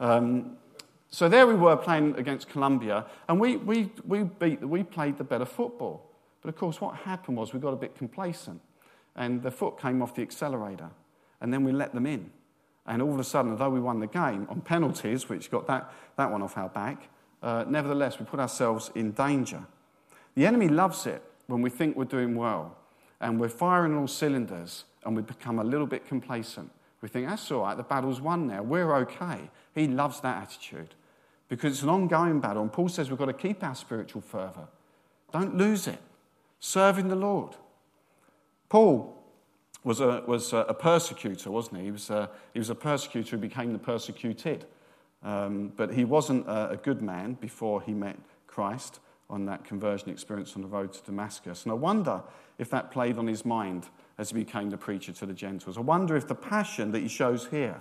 Um, 0.00 0.56
so 1.08 1.28
there 1.28 1.46
we 1.46 1.54
were 1.54 1.76
playing 1.76 2.16
against 2.16 2.48
Colombia, 2.48 3.06
and 3.28 3.38
we, 3.38 3.56
we, 3.56 3.92
we, 4.04 4.24
beat, 4.24 4.60
we 4.60 4.82
played 4.82 5.16
the 5.16 5.24
better 5.24 5.44
football. 5.44 6.10
But 6.42 6.48
of 6.48 6.56
course, 6.56 6.80
what 6.80 6.96
happened 6.96 7.36
was 7.36 7.54
we 7.54 7.60
got 7.60 7.72
a 7.72 7.76
bit 7.76 7.94
complacent, 7.96 8.60
and 9.14 9.42
the 9.42 9.52
foot 9.52 9.80
came 9.80 10.02
off 10.02 10.14
the 10.16 10.22
accelerator, 10.22 10.90
and 11.40 11.52
then 11.52 11.62
we 11.62 11.70
let 11.70 11.94
them 11.94 12.06
in. 12.06 12.32
And 12.86 13.00
all 13.00 13.14
of 13.14 13.20
a 13.20 13.24
sudden, 13.24 13.52
although 13.52 13.70
we 13.70 13.80
won 13.80 14.00
the 14.00 14.08
game 14.08 14.46
on 14.50 14.60
penalties, 14.60 15.28
which 15.28 15.50
got 15.50 15.66
that, 15.68 15.92
that 16.16 16.30
one 16.30 16.42
off 16.42 16.58
our 16.58 16.68
back, 16.68 17.08
uh, 17.42 17.64
nevertheless, 17.68 18.18
we 18.18 18.24
put 18.24 18.40
ourselves 18.40 18.90
in 18.94 19.12
danger. 19.12 19.64
The 20.34 20.46
enemy 20.46 20.68
loves 20.68 21.06
it 21.06 21.22
when 21.46 21.62
we 21.62 21.70
think 21.70 21.96
we're 21.96 22.04
doing 22.04 22.34
well 22.34 22.76
and 23.20 23.40
we're 23.40 23.48
firing 23.48 23.96
all 23.96 24.08
cylinders 24.08 24.84
and 25.04 25.14
we 25.14 25.22
become 25.22 25.58
a 25.58 25.64
little 25.64 25.86
bit 25.86 26.06
complacent. 26.06 26.70
We 27.00 27.08
think, 27.08 27.28
that's 27.28 27.50
all 27.50 27.62
right, 27.62 27.76
the 27.76 27.82
battle's 27.82 28.20
won 28.20 28.46
now, 28.46 28.62
we're 28.62 28.94
okay. 28.96 29.50
He 29.74 29.86
loves 29.86 30.20
that 30.20 30.42
attitude 30.42 30.94
because 31.48 31.74
it's 31.74 31.82
an 31.82 31.90
ongoing 31.90 32.40
battle. 32.40 32.62
And 32.62 32.72
Paul 32.72 32.88
says 32.88 33.10
we've 33.10 33.18
got 33.18 33.26
to 33.26 33.32
keep 33.32 33.62
our 33.62 33.74
spiritual 33.74 34.22
fervour. 34.22 34.68
Don't 35.32 35.56
lose 35.56 35.86
it. 35.86 35.98
Serving 36.60 37.08
the 37.08 37.16
Lord. 37.16 37.56
Paul 38.68 39.22
was 39.84 40.00
a, 40.00 40.22
was 40.26 40.52
a 40.52 40.74
persecutor, 40.78 41.50
wasn't 41.50 41.78
he? 41.78 41.84
He 41.84 41.90
was 41.90 42.08
a, 42.08 42.30
he 42.54 42.58
was 42.58 42.70
a 42.70 42.74
persecutor 42.74 43.32
who 43.32 43.36
became 43.36 43.72
the 43.72 43.78
persecuted. 43.78 44.64
Um, 45.22 45.72
but 45.76 45.92
he 45.92 46.04
wasn't 46.04 46.46
a, 46.46 46.70
a 46.70 46.76
good 46.76 47.02
man 47.02 47.34
before 47.34 47.82
he 47.82 47.92
met 47.92 48.16
Christ 48.46 49.00
on 49.34 49.44
that 49.46 49.64
conversion 49.64 50.10
experience 50.10 50.54
on 50.54 50.62
the 50.62 50.68
road 50.68 50.92
to 50.92 51.02
Damascus. 51.02 51.64
And 51.64 51.72
I 51.72 51.74
wonder 51.74 52.22
if 52.56 52.70
that 52.70 52.92
played 52.92 53.18
on 53.18 53.26
his 53.26 53.44
mind 53.44 53.88
as 54.16 54.30
he 54.30 54.36
became 54.36 54.70
the 54.70 54.78
preacher 54.78 55.12
to 55.12 55.26
the 55.26 55.34
Gentiles. 55.34 55.76
I 55.76 55.80
wonder 55.80 56.16
if 56.16 56.28
the 56.28 56.36
passion 56.36 56.92
that 56.92 57.00
he 57.00 57.08
shows 57.08 57.48
here 57.48 57.80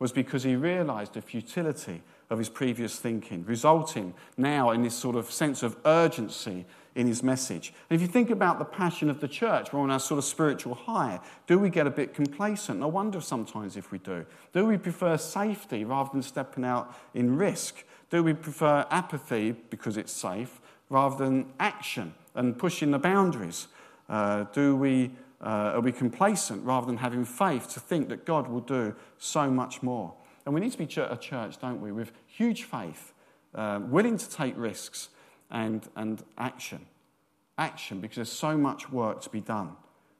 was 0.00 0.12
because 0.12 0.42
he 0.42 0.56
realized 0.56 1.14
the 1.14 1.22
futility 1.22 2.02
of 2.30 2.38
his 2.38 2.48
previous 2.48 2.98
thinking, 2.98 3.44
resulting 3.46 4.12
now 4.36 4.70
in 4.70 4.82
this 4.82 4.94
sort 4.94 5.16
of 5.16 5.30
sense 5.30 5.62
of 5.62 5.76
urgency 5.84 6.66
in 6.94 7.06
his 7.06 7.22
message. 7.22 7.72
And 7.88 7.96
if 7.96 8.02
you 8.02 8.08
think 8.08 8.30
about 8.30 8.58
the 8.58 8.64
passion 8.64 9.08
of 9.08 9.20
the 9.20 9.28
church, 9.28 9.72
we're 9.72 9.80
on 9.80 9.90
our 9.90 10.00
sort 10.00 10.18
of 10.18 10.24
spiritual 10.24 10.74
high. 10.74 11.20
Do 11.46 11.58
we 11.58 11.70
get 11.70 11.86
a 11.86 11.90
bit 11.90 12.12
complacent? 12.12 12.82
I 12.82 12.86
wonder 12.86 13.20
sometimes 13.20 13.76
if 13.76 13.92
we 13.92 13.98
do. 13.98 14.26
Do 14.52 14.66
we 14.66 14.78
prefer 14.78 15.16
safety 15.16 15.84
rather 15.84 16.10
than 16.12 16.22
stepping 16.22 16.64
out 16.64 16.94
in 17.14 17.36
risk? 17.36 17.84
Do 18.10 18.24
we 18.24 18.34
prefer 18.34 18.84
apathy 18.90 19.52
because 19.52 19.96
it's 19.96 20.12
safe 20.12 20.60
rather 20.88 21.16
than 21.16 21.52
action 21.58 22.14
and 22.34 22.58
pushing 22.58 22.90
the 22.90 22.98
boundaries? 22.98 23.68
Uh, 24.08 24.44
do 24.52 24.76
we, 24.76 25.10
uh, 25.40 25.72
are 25.74 25.80
we 25.80 25.92
complacent 25.92 26.64
rather 26.64 26.86
than 26.86 26.96
having 26.96 27.24
faith 27.24 27.68
to 27.70 27.80
think 27.80 28.08
that 28.08 28.24
God 28.24 28.48
will 28.48 28.60
do 28.60 28.94
so 29.18 29.50
much 29.50 29.82
more? 29.82 30.14
And 30.44 30.54
we 30.54 30.60
need 30.60 30.72
to 30.72 30.78
be 30.78 30.84
a 30.84 31.16
church, 31.16 31.58
don't 31.58 31.80
we, 31.80 31.92
with 31.92 32.12
huge 32.26 32.62
faith, 32.62 33.12
uh, 33.54 33.80
willing 33.82 34.16
to 34.16 34.30
take 34.30 34.54
risks 34.56 35.10
and, 35.50 35.86
and 35.94 36.22
action. 36.38 36.86
Action, 37.58 38.00
because 38.00 38.16
there's 38.16 38.32
so 38.32 38.56
much 38.56 38.90
work 38.90 39.20
to 39.22 39.30
be 39.30 39.40
done. 39.40 39.72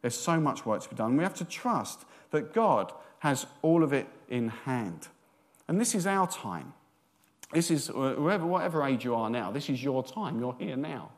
There's 0.02 0.18
so 0.18 0.38
much 0.38 0.66
work 0.66 0.82
to 0.82 0.88
be 0.88 0.96
done. 0.96 1.16
We 1.16 1.22
have 1.22 1.34
to 1.34 1.44
trust 1.44 2.04
that 2.30 2.52
God 2.52 2.92
has 3.20 3.46
all 3.62 3.82
of 3.82 3.92
it 3.92 4.06
in 4.28 4.48
hand. 4.48 5.08
And 5.66 5.80
this 5.80 5.94
is 5.94 6.06
our 6.06 6.26
time. 6.26 6.74
This 7.52 7.70
is, 7.70 7.86
whoever, 7.88 8.46
whatever 8.46 8.84
age 8.84 9.04
you 9.04 9.14
are 9.14 9.30
now, 9.30 9.50
this 9.50 9.70
is 9.70 9.82
your 9.82 10.02
time. 10.02 10.38
You're 10.38 10.56
here 10.58 10.76
now. 10.76 11.10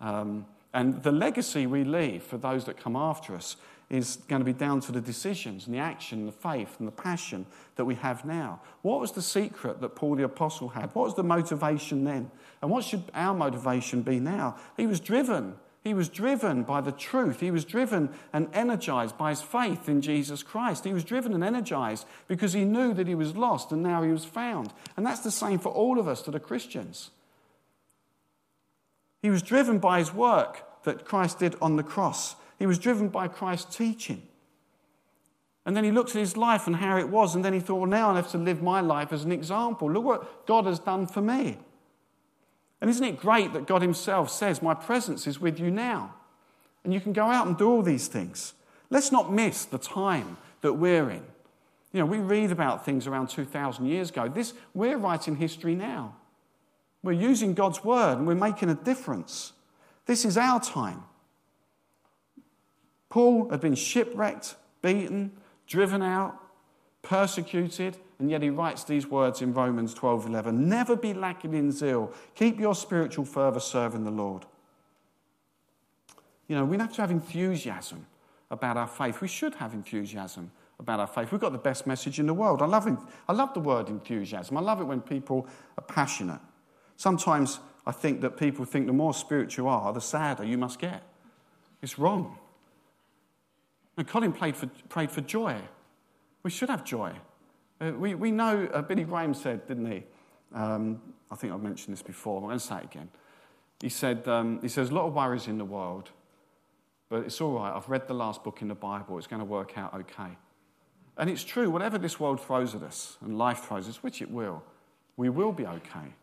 Um, 0.00 0.46
and 0.72 1.02
the 1.02 1.12
legacy 1.12 1.66
we 1.66 1.84
leave 1.84 2.22
for 2.22 2.38
those 2.38 2.64
that 2.66 2.76
come 2.76 2.96
after 2.96 3.34
us 3.34 3.56
is 3.88 4.16
going 4.28 4.40
to 4.40 4.44
be 4.44 4.52
down 4.52 4.80
to 4.80 4.92
the 4.92 5.00
decisions 5.00 5.66
and 5.66 5.74
the 5.74 5.80
action, 5.80 6.20
and 6.20 6.28
the 6.28 6.32
faith 6.32 6.76
and 6.78 6.86
the 6.86 6.92
passion 6.92 7.44
that 7.74 7.84
we 7.84 7.96
have 7.96 8.24
now. 8.24 8.60
What 8.82 9.00
was 9.00 9.12
the 9.12 9.22
secret 9.22 9.80
that 9.80 9.96
Paul 9.96 10.14
the 10.14 10.24
Apostle 10.24 10.68
had? 10.68 10.94
What 10.94 11.06
was 11.06 11.16
the 11.16 11.24
motivation 11.24 12.04
then? 12.04 12.30
And 12.62 12.70
what 12.70 12.84
should 12.84 13.02
our 13.14 13.34
motivation 13.34 14.02
be 14.02 14.20
now? 14.20 14.56
He 14.76 14.86
was 14.86 15.00
driven. 15.00 15.56
He 15.82 15.94
was 15.94 16.10
driven 16.10 16.62
by 16.62 16.82
the 16.82 16.92
truth. 16.92 17.40
He 17.40 17.50
was 17.50 17.64
driven 17.64 18.10
and 18.32 18.48
energized 18.52 19.16
by 19.16 19.30
his 19.30 19.40
faith 19.40 19.88
in 19.88 20.02
Jesus 20.02 20.42
Christ. 20.42 20.84
He 20.84 20.92
was 20.92 21.04
driven 21.04 21.32
and 21.32 21.42
energized 21.42 22.06
because 22.28 22.52
he 22.52 22.64
knew 22.64 22.92
that 22.92 23.06
he 23.06 23.14
was 23.14 23.34
lost 23.34 23.72
and 23.72 23.82
now 23.82 24.02
he 24.02 24.10
was 24.10 24.24
found. 24.26 24.74
And 24.96 25.06
that's 25.06 25.20
the 25.20 25.30
same 25.30 25.58
for 25.58 25.70
all 25.70 25.98
of 25.98 26.06
us 26.06 26.22
that 26.22 26.34
are 26.34 26.40
Christians. 26.40 27.10
He 29.22 29.30
was 29.30 29.42
driven 29.42 29.78
by 29.78 29.98
his 29.98 30.12
work 30.12 30.82
that 30.84 31.04
Christ 31.06 31.38
did 31.38 31.56
on 31.62 31.76
the 31.76 31.82
cross. 31.82 32.36
He 32.58 32.66
was 32.66 32.78
driven 32.78 33.08
by 33.08 33.28
Christ's 33.28 33.76
teaching. 33.76 34.22
And 35.64 35.76
then 35.76 35.84
he 35.84 35.90
looked 35.90 36.10
at 36.10 36.16
his 36.16 36.36
life 36.36 36.66
and 36.66 36.76
how 36.76 36.96
it 36.98 37.08
was, 37.08 37.34
and 37.34 37.44
then 37.44 37.52
he 37.52 37.60
thought, 37.60 37.76
well, 37.76 37.86
now 37.86 38.10
I 38.10 38.16
have 38.16 38.30
to 38.32 38.38
live 38.38 38.62
my 38.62 38.80
life 38.80 39.12
as 39.12 39.24
an 39.24 39.32
example. 39.32 39.90
Look 39.90 40.04
what 40.04 40.46
God 40.46 40.64
has 40.64 40.78
done 40.78 41.06
for 41.06 41.20
me. 41.20 41.58
And 42.80 42.88
isn't 42.88 43.04
it 43.04 43.18
great 43.18 43.52
that 43.52 43.66
God 43.66 43.82
Himself 43.82 44.30
says, 44.30 44.62
My 44.62 44.74
presence 44.74 45.26
is 45.26 45.40
with 45.40 45.60
you 45.60 45.70
now? 45.70 46.14
And 46.84 46.94
you 46.94 47.00
can 47.00 47.12
go 47.12 47.26
out 47.26 47.46
and 47.46 47.56
do 47.58 47.68
all 47.68 47.82
these 47.82 48.08
things. 48.08 48.54
Let's 48.88 49.12
not 49.12 49.32
miss 49.32 49.64
the 49.64 49.78
time 49.78 50.38
that 50.62 50.74
we're 50.74 51.10
in. 51.10 51.22
You 51.92 52.00
know, 52.00 52.06
we 52.06 52.18
read 52.18 52.52
about 52.52 52.84
things 52.84 53.06
around 53.06 53.28
2,000 53.28 53.86
years 53.86 54.10
ago. 54.10 54.28
This, 54.28 54.54
we're 54.74 54.96
writing 54.96 55.36
history 55.36 55.74
now. 55.74 56.16
We're 57.02 57.12
using 57.12 57.54
God's 57.54 57.84
word 57.84 58.18
and 58.18 58.26
we're 58.26 58.34
making 58.34 58.70
a 58.70 58.74
difference. 58.74 59.52
This 60.06 60.24
is 60.24 60.36
our 60.36 60.60
time. 60.60 61.02
Paul 63.08 63.50
had 63.50 63.60
been 63.60 63.74
shipwrecked, 63.74 64.54
beaten, 64.82 65.32
driven 65.66 66.02
out, 66.02 66.36
persecuted, 67.02 67.96
And 68.20 68.30
yet 68.30 68.42
he 68.42 68.50
writes 68.50 68.84
these 68.84 69.06
words 69.06 69.40
in 69.40 69.54
Romans 69.54 69.94
12 69.94 70.26
11 70.26 70.68
Never 70.68 70.94
be 70.94 71.14
lacking 71.14 71.54
in 71.54 71.72
zeal. 71.72 72.12
Keep 72.34 72.60
your 72.60 72.74
spiritual 72.74 73.24
fervour 73.24 73.60
serving 73.60 74.04
the 74.04 74.10
Lord. 74.10 74.44
You 76.46 76.56
know, 76.56 76.64
we 76.64 76.76
have 76.76 76.92
to 76.94 77.00
have 77.00 77.10
enthusiasm 77.10 78.06
about 78.50 78.76
our 78.76 78.86
faith. 78.86 79.20
We 79.20 79.28
should 79.28 79.54
have 79.54 79.72
enthusiasm 79.72 80.50
about 80.78 81.00
our 81.00 81.06
faith. 81.06 81.32
We've 81.32 81.40
got 81.40 81.52
the 81.52 81.58
best 81.58 81.86
message 81.86 82.18
in 82.20 82.26
the 82.26 82.34
world. 82.34 82.60
I 82.60 82.66
love, 82.66 82.88
I 83.28 83.32
love 83.32 83.54
the 83.54 83.60
word 83.60 83.88
enthusiasm. 83.88 84.56
I 84.56 84.60
love 84.60 84.80
it 84.80 84.84
when 84.84 85.00
people 85.00 85.46
are 85.78 85.84
passionate. 85.84 86.40
Sometimes 86.96 87.60
I 87.86 87.92
think 87.92 88.20
that 88.20 88.36
people 88.36 88.66
think 88.66 88.86
the 88.86 88.92
more 88.92 89.14
spiritual 89.14 89.64
you 89.64 89.68
are, 89.70 89.92
the 89.92 90.00
sadder 90.00 90.44
you 90.44 90.58
must 90.58 90.78
get. 90.78 91.02
It's 91.80 91.98
wrong. 91.98 92.36
And 93.96 94.06
Colin 94.06 94.32
prayed 94.32 94.56
for, 94.56 94.66
prayed 94.88 95.10
for 95.10 95.22
joy. 95.22 95.56
We 96.42 96.50
should 96.50 96.68
have 96.68 96.84
joy. 96.84 97.12
Uh, 97.80 97.92
we, 97.92 98.14
we 98.14 98.30
know, 98.30 98.68
uh, 98.72 98.82
Billy 98.82 99.04
Graham 99.04 99.34
said, 99.34 99.66
didn't 99.66 99.90
he? 99.90 100.02
Um, 100.54 101.00
I 101.30 101.36
think 101.36 101.52
I've 101.52 101.62
mentioned 101.62 101.96
this 101.96 102.02
before, 102.02 102.38
I'm 102.38 102.44
going 102.44 102.58
to 102.58 102.64
say 102.64 102.78
it 102.78 102.84
again. 102.84 103.08
He 103.80 103.88
said, 103.88 104.28
um, 104.28 104.60
he 104.60 104.68
says, 104.68 104.90
a 104.90 104.94
lot 104.94 105.06
of 105.06 105.14
worries 105.14 105.46
in 105.46 105.56
the 105.56 105.64
world, 105.64 106.10
but 107.08 107.22
it's 107.24 107.40
all 107.40 107.54
right. 107.54 107.74
I've 107.74 107.88
read 107.88 108.06
the 108.06 108.14
last 108.14 108.44
book 108.44 108.60
in 108.60 108.68
the 108.68 108.74
Bible. 108.74 109.16
It's 109.16 109.26
going 109.26 109.40
to 109.40 109.46
work 109.46 109.78
out 109.78 109.94
okay. 109.94 110.36
And 111.16 111.30
it's 111.30 111.42
true, 111.42 111.70
whatever 111.70 111.98
this 111.98 112.20
world 112.20 112.40
throws 112.40 112.74
at 112.74 112.82
us 112.82 113.16
and 113.20 113.38
life 113.38 113.64
throws 113.64 113.88
us, 113.88 114.02
which 114.02 114.20
it 114.20 114.30
will, 114.30 114.62
we 115.16 115.28
will 115.28 115.52
be 115.52 115.66
okay. 115.66 116.14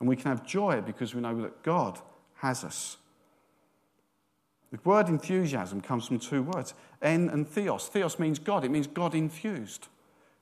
And 0.00 0.08
we 0.08 0.16
can 0.16 0.30
have 0.30 0.44
joy 0.46 0.80
because 0.80 1.14
we 1.14 1.20
know 1.20 1.40
that 1.42 1.62
God 1.62 1.98
has 2.36 2.64
us. 2.64 2.96
The 4.70 4.78
word 4.84 5.08
enthusiasm 5.08 5.80
comes 5.80 6.06
from 6.06 6.18
two 6.18 6.42
words, 6.42 6.74
en 7.02 7.28
and 7.28 7.46
theos. 7.46 7.88
Theos 7.88 8.18
means 8.18 8.38
God, 8.38 8.64
it 8.64 8.70
means 8.70 8.86
God 8.86 9.14
infused. 9.14 9.88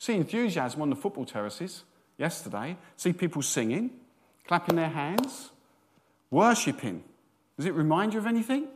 See 0.00 0.14
enthusiasm 0.14 0.80
on 0.80 0.88
the 0.88 0.96
football 0.96 1.26
terraces 1.26 1.84
yesterday. 2.16 2.78
See 2.96 3.12
people 3.12 3.42
singing, 3.42 3.90
clapping 4.46 4.76
their 4.76 4.88
hands, 4.88 5.50
worshipping. 6.30 7.04
Does 7.58 7.66
it 7.66 7.74
remind 7.74 8.14
you 8.14 8.18
of 8.18 8.26
anything? 8.26 8.68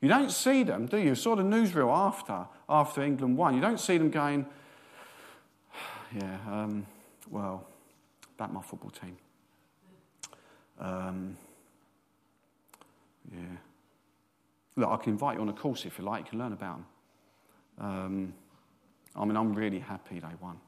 You 0.00 0.08
don't 0.08 0.32
see 0.32 0.64
them, 0.64 0.86
do 0.86 0.98
you? 0.98 1.14
Saw 1.14 1.36
the 1.36 1.44
newsreel 1.44 1.96
after, 1.96 2.46
after 2.68 3.00
England 3.00 3.36
won. 3.36 3.54
You 3.54 3.60
don't 3.60 3.78
see 3.78 3.96
them 3.96 4.10
going, 4.10 4.44
yeah, 6.16 6.38
um, 6.50 6.84
well, 7.30 7.68
back 8.36 8.52
my 8.52 8.60
football 8.60 8.90
team. 8.90 9.16
Um, 10.80 11.36
yeah. 13.32 13.56
Look, 14.74 14.88
I 14.88 14.96
can 14.96 15.12
invite 15.12 15.36
you 15.36 15.42
on 15.42 15.48
a 15.48 15.52
course 15.52 15.84
if 15.84 15.96
you 15.96 16.04
like. 16.04 16.24
You 16.24 16.30
can 16.30 16.38
learn 16.40 16.52
about 16.52 16.78
them. 16.78 17.86
Um, 17.86 18.34
I 19.16 19.24
mean, 19.24 19.36
I'm 19.36 19.54
really 19.54 19.80
happy 19.80 20.20
they 20.20 20.34
won. 20.40 20.58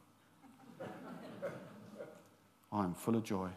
I'm 2.73 2.95
full 2.95 3.17
of 3.17 3.25
joy. 3.25 3.49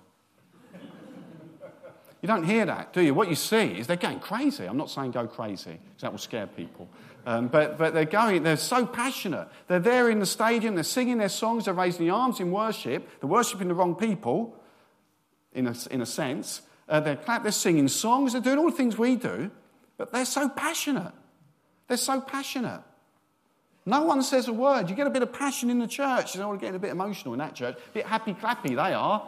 You 2.21 2.27
don't 2.27 2.43
hear 2.43 2.65
that, 2.65 2.91
do 2.91 3.01
you? 3.01 3.13
What 3.13 3.29
you 3.29 3.35
see 3.35 3.77
is 3.77 3.87
they're 3.87 3.97
going 3.97 4.19
crazy. 4.19 4.65
I'm 4.65 4.77
not 4.77 4.89
saying 4.89 5.11
go 5.11 5.27
crazy, 5.27 5.71
because 5.71 6.01
that 6.01 6.11
will 6.11 6.17
scare 6.17 6.47
people. 6.47 6.89
Um, 7.25 7.47
but, 7.47 7.77
but 7.77 7.93
they're 7.93 8.05
going, 8.05 8.43
they're 8.43 8.57
so 8.57 8.85
passionate. 8.85 9.47
They're 9.67 9.79
there 9.79 10.09
in 10.09 10.19
the 10.19 10.25
stadium, 10.25 10.75
they're 10.75 10.83
singing 10.83 11.17
their 11.17 11.29
songs, 11.29 11.65
they're 11.65 11.73
raising 11.73 12.05
the 12.05 12.13
arms 12.13 12.39
in 12.39 12.51
worship. 12.51 13.07
They're 13.19 13.29
worshipping 13.29 13.67
the 13.67 13.73
wrong 13.73 13.95
people, 13.95 14.55
in 15.53 15.67
a, 15.67 15.75
in 15.91 16.01
a 16.01 16.05
sense. 16.05 16.61
Uh, 16.89 16.99
they're, 16.99 17.19
they're 17.43 17.51
singing 17.51 17.87
songs, 17.87 18.33
they're 18.33 18.41
doing 18.41 18.57
all 18.57 18.69
the 18.69 18.77
things 18.77 18.97
we 18.97 19.15
do, 19.15 19.49
but 19.97 20.11
they're 20.11 20.25
so 20.25 20.49
passionate. 20.49 21.13
They're 21.87 21.97
so 21.97 22.21
passionate. 22.21 22.81
No 23.85 24.03
one 24.03 24.23
says 24.23 24.47
a 24.47 24.53
word. 24.53 24.89
You 24.89 24.95
get 24.95 25.05
a 25.05 25.11
bit 25.11 25.21
of 25.21 25.31
passion 25.31 25.69
in 25.69 25.79
the 25.79 25.87
church. 25.87 26.33
You 26.33 26.41
know, 26.41 26.49
we're 26.49 26.57
getting 26.57 26.75
a 26.75 26.79
bit 26.79 26.91
emotional 26.91 27.33
in 27.33 27.39
that 27.39 27.53
church. 27.53 27.75
A 27.75 27.93
bit 27.93 28.05
happy 28.05 28.33
clappy, 28.33 28.69
they 28.69 28.93
are. 28.93 29.21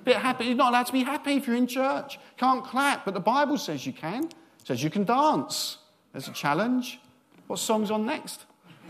A 0.00 0.04
bit 0.04 0.16
happy. 0.16 0.46
You're 0.46 0.56
not 0.56 0.70
allowed 0.70 0.86
to 0.86 0.92
be 0.92 1.04
happy 1.04 1.34
if 1.34 1.46
you're 1.46 1.56
in 1.56 1.68
church. 1.68 2.18
Can't 2.36 2.64
clap, 2.64 3.04
but 3.04 3.14
the 3.14 3.20
Bible 3.20 3.56
says 3.56 3.86
you 3.86 3.92
can. 3.92 4.24
It 4.24 4.34
says 4.64 4.82
you 4.82 4.90
can 4.90 5.04
dance. 5.04 5.78
There's 6.12 6.26
a 6.26 6.32
challenge. 6.32 7.00
What 7.46 7.60
song's 7.60 7.90
on 7.90 8.04
next? 8.04 8.46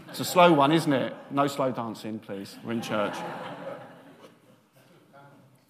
It's 0.09 0.21
a 0.21 0.25
slow 0.25 0.53
one, 0.53 0.73
isn't 0.73 0.93
it? 0.93 1.15
No 1.31 1.47
slow 1.47 1.71
dancing, 1.71 2.19
please. 2.19 2.59
We're 2.65 2.73
in 2.73 2.81
church. 2.81 3.15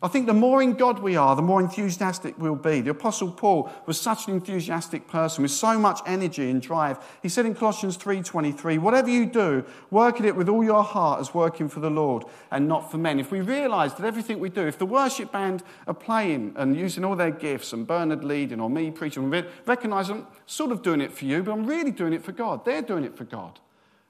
I 0.02 0.08
think 0.08 0.26
the 0.26 0.32
more 0.32 0.62
in 0.62 0.72
God 0.74 1.00
we 1.00 1.16
are, 1.16 1.36
the 1.36 1.42
more 1.42 1.60
enthusiastic 1.60 2.34
we'll 2.38 2.54
be. 2.54 2.80
The 2.80 2.92
Apostle 2.92 3.30
Paul 3.30 3.70
was 3.84 4.00
such 4.00 4.28
an 4.28 4.34
enthusiastic 4.34 5.06
person 5.06 5.42
with 5.42 5.50
so 5.50 5.78
much 5.78 6.00
energy 6.06 6.48
and 6.48 6.62
drive. 6.62 6.98
He 7.22 7.28
said 7.28 7.44
in 7.44 7.54
Colossians 7.54 7.98
3:23, 7.98 8.78
"Whatever 8.78 9.10
you 9.10 9.26
do, 9.26 9.62
work 9.90 10.18
at 10.18 10.24
it 10.24 10.36
with 10.36 10.48
all 10.48 10.64
your 10.64 10.82
heart 10.82 11.20
as 11.20 11.34
working 11.34 11.68
for 11.68 11.80
the 11.80 11.90
Lord 11.90 12.24
and 12.50 12.66
not 12.66 12.90
for 12.90 12.96
men." 12.96 13.20
If 13.20 13.30
we 13.30 13.42
realize 13.42 13.92
that 13.94 14.06
everything 14.06 14.40
we 14.40 14.48
do, 14.48 14.66
if 14.66 14.78
the 14.78 14.86
worship 14.86 15.32
band 15.32 15.62
are 15.86 15.92
playing 15.92 16.54
and 16.56 16.74
using 16.74 17.04
all 17.04 17.14
their 17.14 17.30
gifts 17.30 17.74
and 17.74 17.86
Bernard 17.86 18.24
leading 18.24 18.58
or 18.58 18.70
me 18.70 18.90
preaching, 18.90 19.30
recognize 19.66 20.08
I'm 20.08 20.26
sort 20.46 20.72
of 20.72 20.80
doing 20.80 21.02
it 21.02 21.12
for 21.12 21.26
you, 21.26 21.42
but 21.42 21.52
I'm 21.52 21.66
really 21.66 21.90
doing 21.90 22.14
it 22.14 22.24
for 22.24 22.32
God. 22.32 22.64
They're 22.64 22.80
doing 22.80 23.04
it 23.04 23.18
for 23.18 23.24
God. 23.24 23.60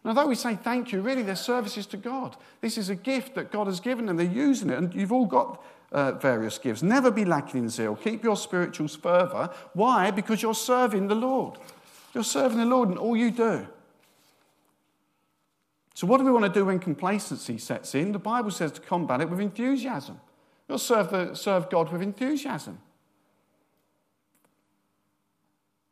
And 0.05 0.16
although 0.16 0.29
we 0.29 0.37
say 0.37 0.55
thank 0.55 0.92
you, 0.92 1.00
really, 1.00 1.22
their 1.22 1.35
services 1.35 1.85
to 1.87 1.96
God. 1.96 2.37
This 2.61 2.79
is 2.79 2.88
a 2.90 2.94
gift 2.94 3.35
that 3.35 3.50
God 3.50 3.66
has 3.66 3.81
given 3.81 4.07
them. 4.07 4.18
They're 4.18 4.26
using 4.26 4.70
it, 4.70 4.79
and 4.79 4.94
you've 4.94 5.12
all 5.12 5.26
got 5.26 5.61
uh, 5.92 6.12
various 6.12 6.59
gifts. 6.59 6.83
Never 6.83 7.11
be 7.11 7.24
lacking 7.24 7.61
in 7.61 7.68
zeal. 7.68 7.96
Keep 7.96 8.22
your 8.22 8.37
spirituals 8.37 8.96
fervour. 8.96 9.50
Why? 9.72 10.11
Because 10.11 10.42
you're 10.42 10.55
serving 10.55 11.09
the 11.09 11.14
Lord. 11.14 11.59
You're 12.14 12.24
serving 12.24 12.59
the 12.59 12.66
Lord 12.66 12.90
in 12.90 12.98
all 12.98 13.16
you 13.16 13.31
do. 13.31 13.66
So, 15.94 16.07
what 16.07 16.18
do 16.18 16.24
we 16.24 16.31
want 16.31 16.46
to 16.46 16.53
do 16.53 16.64
when 16.64 16.79
complacency 16.79 17.59
sets 17.59 17.94
in? 17.94 18.12
The 18.12 18.18
Bible 18.18 18.50
says 18.50 18.72
to 18.72 18.81
combat 18.81 19.20
it 19.20 19.29
with 19.29 19.40
enthusiasm. 19.40 20.20
You'll 20.68 20.79
serve, 20.79 21.11
the, 21.11 21.35
serve 21.35 21.68
God 21.68 21.92
with 21.92 22.00
enthusiasm. 22.00 22.79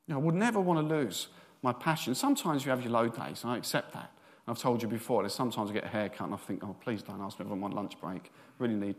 You 0.07 0.15
know, 0.15 0.21
I 0.21 0.23
would 0.23 0.37
never 0.37 0.61
want 0.61 0.89
to 0.89 0.95
lose 0.95 1.29
my 1.63 1.73
passion. 1.73 2.15
Sometimes 2.15 2.65
you 2.65 2.71
have 2.71 2.83
your 2.83 2.93
low 2.93 3.09
days, 3.09 3.43
and 3.43 3.53
I 3.53 3.59
accept 3.59 3.93
that. 3.93 4.13
I've 4.49 4.59
told 4.59 4.81
you 4.83 4.89
before, 4.89 5.23
there's 5.23 5.35
sometimes 5.35 5.71
I 5.71 5.75
get 5.75 5.85
a 5.85 5.89
haircut 5.89 6.27
and 6.27 6.35
I 6.35 6.39
think, 6.39 6.65
oh, 6.65 6.75
please 6.81 7.03
don't 7.03 7.21
ask 7.21 7.39
me 7.39 7.45
if 7.45 7.53
I'm 7.53 7.63
on 7.65 7.73
lunch 7.73 8.01
break. 8.01 8.33
Really 8.59 8.75
need 8.75 8.97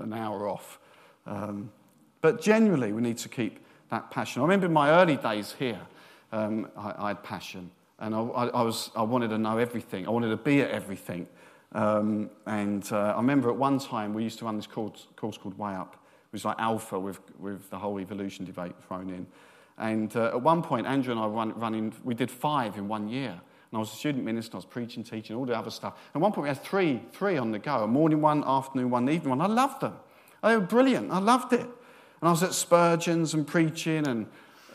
an 0.00 0.12
hour 0.12 0.48
off. 0.48 0.78
Um, 1.26 1.70
but 2.20 2.40
generally, 2.40 2.92
we 2.92 3.02
need 3.02 3.18
to 3.18 3.28
keep 3.28 3.58
that 3.90 4.10
passion. 4.10 4.40
I 4.40 4.44
remember 4.44 4.66
in 4.66 4.72
my 4.72 4.90
early 4.90 5.16
days 5.16 5.54
here, 5.58 5.80
um, 6.32 6.68
I, 6.76 6.94
I, 6.96 7.08
had 7.08 7.22
passion, 7.22 7.70
and 7.98 8.14
I, 8.14 8.18
I, 8.20 8.62
was, 8.62 8.90
I 8.96 9.02
wanted 9.02 9.28
to 9.28 9.38
know 9.38 9.58
everything. 9.58 10.06
I 10.06 10.10
wanted 10.10 10.30
to 10.30 10.36
be 10.36 10.62
at 10.62 10.70
everything. 10.70 11.26
Um, 11.72 12.30
and 12.46 12.86
uh, 12.92 13.14
I 13.14 13.16
remember 13.16 13.50
at 13.50 13.56
one 13.56 13.78
time 13.78 14.14
we 14.14 14.22
used 14.22 14.38
to 14.40 14.44
run 14.44 14.56
this 14.56 14.66
course, 14.66 15.08
course 15.16 15.38
called 15.38 15.58
Way 15.58 15.74
Up. 15.74 15.94
It 15.94 16.32
was 16.32 16.44
like 16.44 16.56
Alpha 16.58 16.98
with, 16.98 17.20
with 17.38 17.68
the 17.70 17.78
whole 17.78 18.00
evolution 18.00 18.44
debate 18.44 18.72
thrown 18.86 19.10
in. 19.10 19.26
And 19.78 20.14
uh, 20.16 20.28
at 20.28 20.42
one 20.42 20.62
point, 20.62 20.86
Andrew 20.86 21.12
and 21.12 21.20
I 21.20 21.26
were 21.26 21.32
run, 21.32 21.58
running, 21.58 21.92
we 22.04 22.14
did 22.14 22.30
five 22.30 22.76
in 22.76 22.88
one 22.88 23.08
year. 23.08 23.40
And 23.72 23.78
I 23.78 23.80
was 23.80 23.90
a 23.90 23.96
student 23.96 24.24
minister, 24.24 24.56
I 24.56 24.58
was 24.58 24.66
preaching, 24.66 25.02
teaching, 25.02 25.34
all 25.34 25.46
the 25.46 25.56
other 25.56 25.70
stuff. 25.70 25.94
At 26.14 26.20
one 26.20 26.30
point, 26.30 26.42
we 26.42 26.48
had 26.48 26.62
three, 26.62 27.00
three 27.12 27.38
on 27.38 27.52
the 27.52 27.58
go 27.58 27.84
a 27.84 27.86
morning 27.86 28.20
one, 28.20 28.44
afternoon 28.44 28.90
one, 28.90 29.08
evening 29.08 29.30
one. 29.30 29.40
I 29.40 29.46
loved 29.46 29.80
them. 29.80 29.94
They 30.42 30.54
were 30.54 30.60
brilliant. 30.60 31.10
I 31.10 31.20
loved 31.20 31.54
it. 31.54 31.60
And 31.60 32.28
I 32.28 32.30
was 32.30 32.42
at 32.42 32.52
Spurgeon's 32.52 33.32
and 33.32 33.46
preaching 33.46 34.06
and 34.06 34.26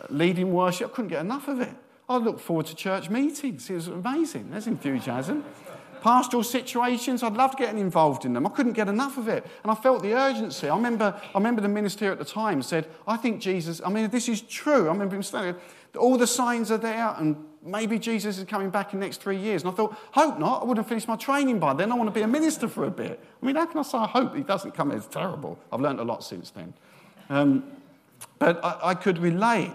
uh, 0.01 0.07
leading 0.09 0.51
worship. 0.51 0.89
I 0.91 0.95
couldn't 0.95 1.09
get 1.09 1.21
enough 1.21 1.47
of 1.47 1.61
it. 1.61 1.75
I 2.09 2.17
looked 2.17 2.41
forward 2.41 2.65
to 2.67 2.75
church 2.75 3.11
meetings. 3.11 3.69
It 3.69 3.75
was 3.75 3.87
amazing. 3.87 4.49
There's 4.49 4.65
enthusiasm. 4.65 5.45
Pastoral 6.01 6.43
situations, 6.43 7.21
I'd 7.21 7.33
loved 7.33 7.57
getting 7.57 7.79
involved 7.79 8.25
in 8.25 8.33
them. 8.33 8.47
I 8.47 8.49
couldn't 8.49 8.73
get 8.73 8.87
enough 8.87 9.17
of 9.17 9.27
it. 9.27 9.45
And 9.61 9.71
I 9.71 9.75
felt 9.75 10.01
the 10.01 10.13
urgency. 10.13 10.69
I 10.69 10.75
remember, 10.75 11.19
I 11.35 11.37
remember 11.37 11.61
the 11.61 11.67
minister 11.67 12.11
at 12.11 12.17
the 12.17 12.25
time 12.25 12.63
said, 12.63 12.87
I 13.07 13.17
think 13.17 13.41
Jesus, 13.41 13.79
I 13.85 13.89
mean, 13.89 14.09
this 14.09 14.27
is 14.27 14.41
true. 14.41 14.87
I 14.87 14.91
remember 14.91 15.15
him 15.15 15.23
saying, 15.23 15.55
all 15.95 16.17
the 16.17 16.27
signs 16.27 16.71
are 16.71 16.77
there, 16.77 17.15
and 17.17 17.37
maybe 17.63 17.99
Jesus 17.99 18.37
is 18.37 18.45
coming 18.45 18.69
back 18.69 18.93
in 18.93 18.99
the 18.99 19.05
next 19.05 19.21
three 19.21 19.37
years. 19.37 19.63
And 19.63 19.71
I 19.71 19.75
thought, 19.75 19.95
hope 20.11 20.39
not. 20.39 20.61
I 20.61 20.65
would 20.65 20.77
have 20.77 20.87
finished 20.87 21.07
my 21.07 21.15
training 21.15 21.59
by 21.59 21.73
then. 21.73 21.91
I 21.91 21.95
want 21.95 22.07
to 22.07 22.13
be 22.13 22.21
a 22.21 22.27
minister 22.27 22.67
for 22.67 22.85
a 22.85 22.91
bit. 22.91 23.19
I 23.41 23.45
mean, 23.45 23.55
how 23.55 23.65
can 23.65 23.79
I 23.79 23.83
say 23.83 23.97
I 23.97 24.07
hope 24.07 24.35
he 24.35 24.43
doesn't 24.43 24.71
come? 24.71 24.91
It's 24.91 25.07
terrible. 25.07 25.59
I've 25.71 25.81
learned 25.81 25.99
a 25.99 26.03
lot 26.03 26.23
since 26.23 26.49
then. 26.51 26.73
Um, 27.29 27.63
but 28.39 28.63
I, 28.63 28.89
I, 28.91 28.93
could 28.95 29.19
relate 29.19 29.73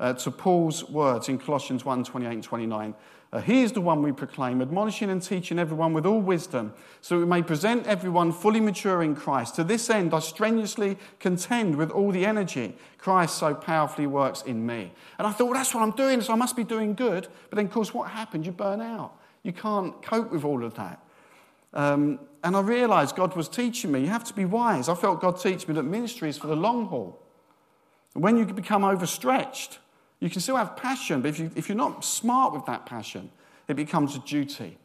uh, 0.00 0.14
to 0.14 0.30
Paul's 0.30 0.88
words 0.88 1.28
in 1.28 1.38
Colossians 1.38 1.84
1 1.84 2.04
28 2.04 2.32
and 2.32 2.42
29. 2.42 2.94
Uh, 3.34 3.40
he 3.40 3.62
is 3.62 3.72
the 3.72 3.80
one 3.80 4.00
we 4.00 4.12
proclaim, 4.12 4.62
admonishing 4.62 5.10
and 5.10 5.20
teaching 5.20 5.58
everyone 5.58 5.92
with 5.92 6.06
all 6.06 6.20
wisdom, 6.20 6.72
so 7.00 7.18
we 7.18 7.26
may 7.26 7.42
present 7.42 7.84
everyone 7.84 8.30
fully 8.30 8.60
mature 8.60 9.02
in 9.02 9.12
Christ. 9.12 9.56
To 9.56 9.64
this 9.64 9.90
end, 9.90 10.14
I 10.14 10.20
strenuously 10.20 10.96
contend 11.18 11.74
with 11.74 11.90
all 11.90 12.12
the 12.12 12.24
energy 12.24 12.76
Christ 12.96 13.36
so 13.36 13.52
powerfully 13.52 14.06
works 14.06 14.42
in 14.42 14.64
me. 14.64 14.92
And 15.18 15.26
I 15.26 15.32
thought, 15.32 15.46
well, 15.46 15.54
that's 15.54 15.74
what 15.74 15.82
I'm 15.82 15.90
doing, 15.96 16.20
so 16.20 16.32
I 16.32 16.36
must 16.36 16.54
be 16.54 16.62
doing 16.62 16.94
good. 16.94 17.26
But 17.50 17.56
then, 17.56 17.66
of 17.66 17.72
course, 17.72 17.92
what 17.92 18.08
happened? 18.08 18.46
You 18.46 18.52
burn 18.52 18.80
out. 18.80 19.18
You 19.42 19.52
can't 19.52 20.00
cope 20.00 20.30
with 20.30 20.44
all 20.44 20.64
of 20.64 20.74
that. 20.74 21.04
Um, 21.72 22.20
and 22.44 22.56
I 22.56 22.60
realized 22.60 23.16
God 23.16 23.34
was 23.34 23.48
teaching 23.48 23.90
me, 23.90 23.98
you 23.98 24.06
have 24.06 24.22
to 24.24 24.34
be 24.34 24.44
wise. 24.44 24.88
I 24.88 24.94
felt 24.94 25.20
God 25.20 25.40
teach 25.40 25.66
me 25.66 25.74
that 25.74 25.82
ministry 25.82 26.28
is 26.28 26.38
for 26.38 26.46
the 26.46 26.54
long 26.54 26.86
haul. 26.86 27.20
And 28.14 28.22
when 28.22 28.36
you 28.36 28.46
become 28.46 28.84
overstretched, 28.84 29.80
you 30.24 30.30
can 30.30 30.40
still 30.40 30.56
have 30.56 30.74
passion, 30.74 31.20
but 31.20 31.28
if, 31.28 31.38
you, 31.38 31.50
if 31.54 31.68
you're 31.68 31.76
not 31.76 32.02
smart 32.02 32.54
with 32.54 32.64
that 32.64 32.86
passion, 32.86 33.30
it 33.68 33.74
becomes 33.74 34.16
a 34.16 34.20
duty. 34.20 34.78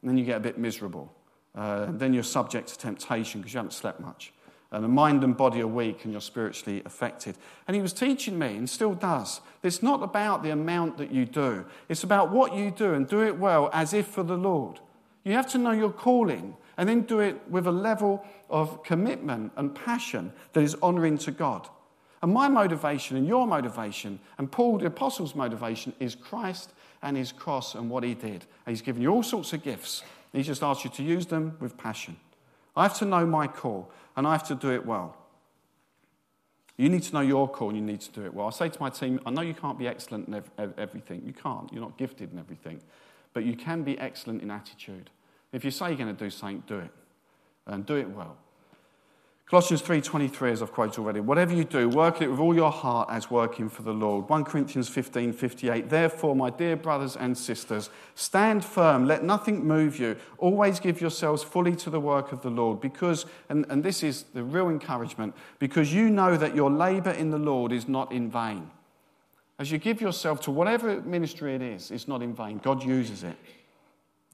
And 0.00 0.08
then 0.08 0.16
you 0.16 0.24
get 0.24 0.36
a 0.36 0.40
bit 0.40 0.58
miserable. 0.58 1.12
uh, 1.56 1.86
then 1.88 2.12
you're 2.12 2.22
subject 2.22 2.68
to 2.68 2.78
temptation 2.78 3.40
because 3.40 3.54
you 3.54 3.58
haven't 3.58 3.72
slept 3.72 4.00
much. 4.00 4.32
And 4.72 4.84
the 4.84 4.88
mind 4.88 5.24
and 5.24 5.36
body 5.36 5.62
are 5.62 5.66
weak 5.66 6.04
and 6.04 6.12
you're 6.12 6.20
spiritually 6.20 6.82
affected. 6.84 7.36
And 7.66 7.74
he 7.74 7.80
was 7.80 7.92
teaching 7.92 8.38
me, 8.38 8.56
and 8.56 8.68
still 8.68 8.94
does, 8.94 9.40
it's 9.62 9.82
not 9.82 10.02
about 10.02 10.42
the 10.42 10.50
amount 10.50 10.98
that 10.98 11.10
you 11.10 11.24
do, 11.24 11.64
it's 11.88 12.02
about 12.02 12.30
what 12.30 12.54
you 12.54 12.70
do 12.70 12.92
and 12.92 13.08
do 13.08 13.24
it 13.24 13.38
well 13.38 13.70
as 13.72 13.94
if 13.94 14.06
for 14.06 14.22
the 14.22 14.36
Lord. 14.36 14.80
You 15.24 15.32
have 15.32 15.50
to 15.52 15.58
know 15.58 15.70
your 15.70 15.92
calling 15.92 16.56
and 16.76 16.88
then 16.88 17.02
do 17.02 17.20
it 17.20 17.40
with 17.48 17.66
a 17.66 17.72
level 17.72 18.24
of 18.50 18.82
commitment 18.82 19.52
and 19.56 19.74
passion 19.74 20.32
that 20.52 20.62
is 20.62 20.74
honoring 20.82 21.16
to 21.18 21.30
God. 21.30 21.68
And 22.22 22.32
my 22.32 22.48
motivation 22.48 23.16
and 23.16 23.26
your 23.26 23.46
motivation 23.46 24.18
and 24.38 24.50
Paul 24.50 24.78
the 24.78 24.86
Apostle's 24.86 25.34
motivation 25.34 25.92
is 26.00 26.14
Christ 26.14 26.72
and 27.02 27.16
his 27.16 27.32
cross 27.32 27.74
and 27.74 27.90
what 27.90 28.04
he 28.04 28.14
did. 28.14 28.46
And 28.64 28.74
he's 28.74 28.82
given 28.82 29.02
you 29.02 29.10
all 29.10 29.22
sorts 29.22 29.52
of 29.52 29.62
gifts. 29.62 30.02
He 30.32 30.42
just 30.42 30.62
asks 30.62 30.84
you 30.84 30.90
to 30.90 31.02
use 31.02 31.26
them 31.26 31.56
with 31.60 31.76
passion. 31.76 32.16
I 32.74 32.82
have 32.82 32.98
to 32.98 33.04
know 33.04 33.26
my 33.26 33.46
call 33.46 33.90
and 34.16 34.26
I 34.26 34.32
have 34.32 34.46
to 34.48 34.54
do 34.54 34.72
it 34.72 34.84
well. 34.84 35.16
You 36.76 36.90
need 36.90 37.02
to 37.04 37.14
know 37.14 37.22
your 37.22 37.48
call 37.48 37.70
and 37.70 37.78
you 37.78 37.84
need 37.84 38.02
to 38.02 38.12
do 38.12 38.24
it 38.24 38.34
well. 38.34 38.48
I 38.48 38.50
say 38.50 38.68
to 38.68 38.80
my 38.80 38.90
team, 38.90 39.20
I 39.24 39.30
know 39.30 39.40
you 39.40 39.54
can't 39.54 39.78
be 39.78 39.88
excellent 39.88 40.28
in 40.28 40.42
everything. 40.76 41.22
You 41.24 41.32
can't. 41.32 41.72
You're 41.72 41.80
not 41.80 41.96
gifted 41.96 42.32
in 42.32 42.38
everything. 42.38 42.82
But 43.32 43.44
you 43.44 43.56
can 43.56 43.82
be 43.82 43.98
excellent 43.98 44.42
in 44.42 44.50
attitude. 44.50 45.10
If 45.52 45.64
you 45.64 45.70
say 45.70 45.88
you're 45.88 45.96
going 45.96 46.14
to 46.14 46.24
do 46.24 46.28
something, 46.28 46.62
do 46.66 46.78
it. 46.80 46.90
And 47.66 47.86
do 47.86 47.96
it 47.96 48.10
well. 48.10 48.36
Colossians 49.48 49.80
3:23 49.80 50.50
as 50.50 50.60
I've 50.60 50.72
quoted 50.72 50.98
already. 50.98 51.20
Whatever 51.20 51.54
you 51.54 51.62
do, 51.62 51.88
work 51.88 52.20
it 52.20 52.28
with 52.28 52.40
all 52.40 52.52
your 52.52 52.72
heart 52.72 53.08
as 53.12 53.30
working 53.30 53.68
for 53.68 53.82
the 53.82 53.92
Lord. 53.92 54.28
1 54.28 54.42
Corinthians 54.42 54.88
15:58. 54.88 55.88
Therefore, 55.88 56.34
my 56.34 56.50
dear 56.50 56.74
brothers 56.74 57.14
and 57.14 57.38
sisters, 57.38 57.88
stand 58.16 58.64
firm, 58.64 59.06
let 59.06 59.22
nothing 59.22 59.64
move 59.64 60.00
you. 60.00 60.16
Always 60.38 60.80
give 60.80 61.00
yourselves 61.00 61.44
fully 61.44 61.76
to 61.76 61.90
the 61.90 62.00
work 62.00 62.32
of 62.32 62.42
the 62.42 62.50
Lord 62.50 62.80
because 62.80 63.24
and, 63.48 63.64
and 63.68 63.84
this 63.84 64.02
is 64.02 64.24
the 64.34 64.42
real 64.42 64.68
encouragement, 64.68 65.32
because 65.60 65.94
you 65.94 66.10
know 66.10 66.36
that 66.36 66.56
your 66.56 66.68
labor 66.70 67.12
in 67.12 67.30
the 67.30 67.38
Lord 67.38 67.70
is 67.70 67.86
not 67.86 68.10
in 68.10 68.28
vain. 68.28 68.68
As 69.60 69.70
you 69.70 69.78
give 69.78 70.00
yourself 70.00 70.40
to 70.40 70.50
whatever 70.50 71.00
ministry 71.02 71.54
it 71.54 71.62
is, 71.62 71.92
it's 71.92 72.08
not 72.08 72.20
in 72.20 72.34
vain. 72.34 72.58
God 72.58 72.82
uses 72.82 73.22
it. 73.22 73.36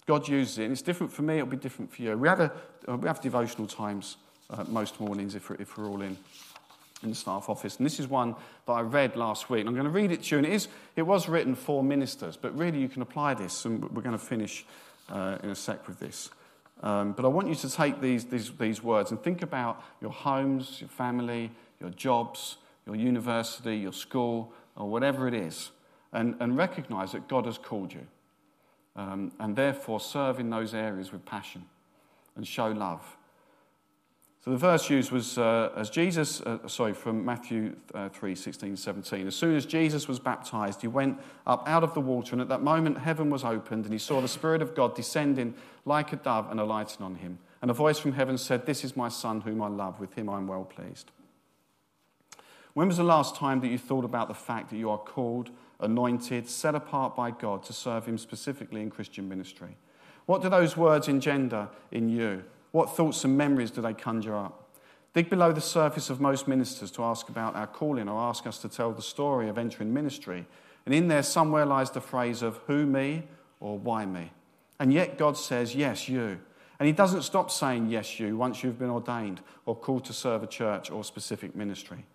God 0.07 0.27
uses 0.27 0.57
it. 0.57 0.65
And 0.65 0.73
it's 0.73 0.81
different 0.81 1.13
for 1.13 1.21
me, 1.21 1.35
it'll 1.35 1.49
be 1.49 1.59
different 1.59 1.93
for 1.93 2.01
you. 2.01 2.17
We 2.17 2.29
have, 2.29 2.41
a, 2.41 2.51
we 2.97 3.07
have 3.07 3.21
devotional 3.21 3.67
times 3.67 4.17
uh, 4.53 4.65
most 4.69 5.01
mornings 5.01 5.35
if 5.35 5.51
we're, 5.51 5.57
if 5.57 5.77
we're 5.77 5.89
all 5.89 6.03
in 6.03 6.17
in 7.03 7.11
the 7.11 7.17
staff 7.17 7.49
office. 7.49 7.77
And 7.77 7.87
this 7.87 7.99
is 7.99 8.07
one 8.07 8.35
that 8.67 8.73
I 8.73 8.81
read 8.81 9.17
last 9.17 9.51
week. 9.51 9.61
And 9.61 9.69
I'm 9.69 9.75
going 9.75 9.87
to 9.87 9.91
read 9.91 10.13
it 10.13 10.23
to 10.25 10.35
you. 10.35 10.39
And 10.39 10.47
it, 10.47 10.53
is, 10.53 10.69
it 10.97 11.03
was 11.03 11.29
written 11.29 11.55
for 11.55 11.83
ministers, 11.83 12.37
but 12.37 12.57
really 12.57 12.79
you 12.79 12.89
can 12.89 13.03
apply 13.03 13.35
this. 13.35 13.65
And 13.65 13.83
we're 13.91 14.03
going 14.03 14.19
to 14.19 14.25
finish 14.25 14.65
uh, 15.11 15.39
in 15.43 15.51
a 15.51 15.55
sec 15.55 15.87
with 15.89 15.99
this. 15.99 16.31
Um, 16.83 17.13
but 17.13 17.25
I 17.25 17.29
want 17.29 17.49
you 17.49 17.55
to 17.55 17.71
take 17.71 18.01
these, 18.01 18.25
these, 18.25 18.51
these 18.53 18.83
words 18.83 19.11
and 19.11 19.23
think 19.23 19.43
about 19.43 19.83
your 20.01 20.11
homes, 20.11 20.81
your 20.81 20.89
family, 20.89 21.51
your 21.81 21.91
jobs, 21.91 22.57
your 22.87 22.97
university, 22.97 23.77
your 23.77 23.93
school, 23.93 24.53
or 24.77 24.89
whatever 24.89 25.29
it 25.29 25.35
is, 25.35 25.71
and, 26.13 26.35
and 26.41 26.57
recognize 26.57 27.13
that 27.13 27.29
God 27.29 27.47
has 27.47 27.59
called 27.59 27.93
you. 27.93 28.07
Um, 28.95 29.33
and 29.39 29.57
therefore 29.57 30.01
serve 30.01 30.39
in 30.39 30.51
those 30.51 30.75
areas 30.75 31.13
with 31.13 31.25
passion 31.25 31.65
and 32.37 32.47
show 32.47 32.69
love. 32.69 33.17
So 34.45 34.51
the 34.51 34.57
verse 34.57 34.91
used 34.91 35.13
was 35.13 35.39
uh, 35.39 35.71
as 35.77 35.89
Jesus, 35.89 36.41
uh, 36.41 36.67
sorry, 36.67 36.95
from 36.95 37.25
Matthew 37.25 37.77
uh, 37.95 38.09
3 38.09 38.35
16, 38.35 38.77
17. 38.77 39.29
As 39.29 39.37
soon 39.37 39.55
as 39.55 39.65
Jesus 39.65 40.09
was 40.09 40.19
baptized, 40.19 40.81
he 40.81 40.89
went 40.89 41.21
up 41.47 41.63
out 41.69 41.85
of 41.85 41.95
the 41.95 42.01
water, 42.01 42.33
and 42.33 42.43
at 42.43 42.49
that 42.49 42.61
moment 42.61 42.99
heaven 42.99 43.31
was 43.31 43.45
opened, 43.45 43.85
and 43.85 43.93
he 43.93 44.01
saw 44.01 44.21
the 44.21 44.27
Spirit 44.27 44.61
of 44.61 44.75
God 44.75 44.97
descending 44.97 45.55
like 45.85 46.13
a 46.13 46.17
dove 46.17 46.51
and 46.51 46.59
alighting 46.59 47.07
on 47.07 47.15
him. 47.17 47.39
And 47.61 47.71
a 47.71 47.75
voice 47.75 48.01
from 48.01 48.15
heaven 48.15 48.37
said, 48.37 48.67
This 48.67 48.83
is 48.83 48.97
my 48.97 49.09
Son, 49.09 49.43
whom 49.43 49.63
I 49.63 49.69
love, 49.69 50.01
with 50.01 50.15
him 50.15 50.29
I 50.29 50.39
am 50.39 50.49
well 50.49 50.65
pleased. 50.65 51.13
When 52.75 52.89
was 52.89 52.97
the 52.97 53.05
last 53.05 53.37
time 53.37 53.61
that 53.61 53.69
you 53.69 53.79
thought 53.79 54.05
about 54.05 54.27
the 54.27 54.35
fact 54.35 54.71
that 54.71 54.77
you 54.77 54.91
are 54.91 54.99
called, 54.99 55.51
anointed, 55.79 56.49
set 56.49 56.75
apart 56.75 57.15
by 57.15 57.31
God 57.31 57.63
to 57.65 57.73
serve 57.73 58.07
him 58.07 58.19
specifically 58.19 58.81
in 58.81 58.91
Christian 58.91 59.29
ministry? 59.29 59.77
What 60.27 60.43
do 60.43 60.49
those 60.49 60.77
words 60.77 61.07
engender 61.07 61.69
in 61.93 62.09
you? 62.09 62.43
What 62.73 62.97
thoughts 62.97 63.25
and 63.25 63.37
memories 63.37 63.71
do 63.71 63.81
they 63.81 63.95
conjure 63.95 64.37
up? 64.37 64.59
Dig 65.15 65.29
below 65.29 65.53
the 65.53 65.61
surface 65.61 66.09
of 66.09 66.21
most 66.21 66.49
ministers 66.49 66.91
to 66.93 67.05
ask 67.05 67.29
about 67.29 67.55
our 67.55 67.67
calling 67.67 68.09
or 68.09 68.19
ask 68.19 68.47
us 68.47 68.59
to 68.59 68.69
tell 68.69 68.93
the 68.93 69.03
story 69.03 69.49
of 69.49 69.59
entering 69.59 69.93
ministry. 69.93 70.47
And 70.87 70.95
in 70.95 71.09
there, 71.09 71.23
somewhere 71.23 71.67
lies 71.67 71.91
the 71.91 72.01
phrase 72.01 72.41
of 72.41 72.57
who 72.67 72.87
me 72.87 73.25
or 73.61 73.79
why 73.79 74.07
me. 74.07 74.33
And 74.81 74.93
yet, 74.93 75.19
God 75.19 75.37
says, 75.37 75.75
yes, 75.75 76.09
you. 76.09 76.41
And 76.81 76.87
He 76.87 76.93
doesn't 76.93 77.23
stop 77.23 77.51
saying 77.51 77.91
yes, 77.91 78.19
you 78.19 78.37
once 78.39 78.65
you've 78.65 78.79
been 78.79 78.91
ordained 78.91 79.43
or 79.67 79.77
called 79.77 80.07
to 80.07 80.15
serve 80.15 80.43
a 80.43 80.47
church 80.47 80.91
or 80.91 81.05
specific 81.05 81.55
ministry. 81.55 82.07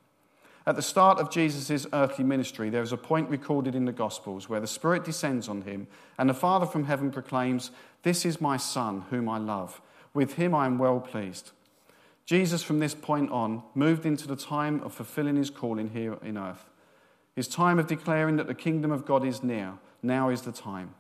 At 0.66 0.76
the 0.76 0.82
start 0.82 1.20
of 1.20 1.30
Jesus' 1.30 1.86
earthly 1.94 2.26
ministry, 2.26 2.70
there 2.70 2.82
is 2.82 2.92
a 2.92 2.98
point 2.98 3.30
recorded 3.30 3.76
in 3.76 3.86
the 3.86 3.94
Gospels 3.94 4.50
where 4.50 4.60
the 4.60 4.68
Spirit 4.68 5.06
descends 5.06 5.48
on 5.48 5.62
him 5.62 5.88
and 6.18 6.30
the 6.30 6.34
Father 6.34 6.66
from 6.66 6.84
heaven 6.84 7.10
proclaims, 7.10 7.72
This 8.04 8.26
is 8.26 8.42
my 8.42 8.58
Son, 8.58 9.06
whom 9.10 9.30
I 9.30 9.38
love 9.38 9.82
with 10.18 10.34
him 10.34 10.56
I 10.56 10.66
am 10.66 10.80
well 10.80 11.00
pleased. 11.00 11.52
Jesus, 12.26 12.64
from 12.64 12.80
this 12.80 12.96
point 12.96 13.30
on, 13.30 13.62
moved 13.76 14.04
into 14.04 14.28
the 14.28 14.36
time 14.36 14.82
of 14.82 14.92
fulfilling 14.92 15.36
his 15.36 15.52
calling 15.52 15.92
here 15.92 16.18
in 16.24 16.40
earth. 16.40 16.66
His 17.36 17.48
time 17.48 17.78
of 17.78 17.86
declaring 17.86 18.36
that 18.38 18.48
the 18.48 18.56
kingdom 18.56 18.92
of 18.92 19.06
God 19.06 19.24
is 19.24 19.44
near. 19.44 19.74
Now 20.02 20.30
is 20.30 20.42
the 20.42 20.52
time. 20.52 20.96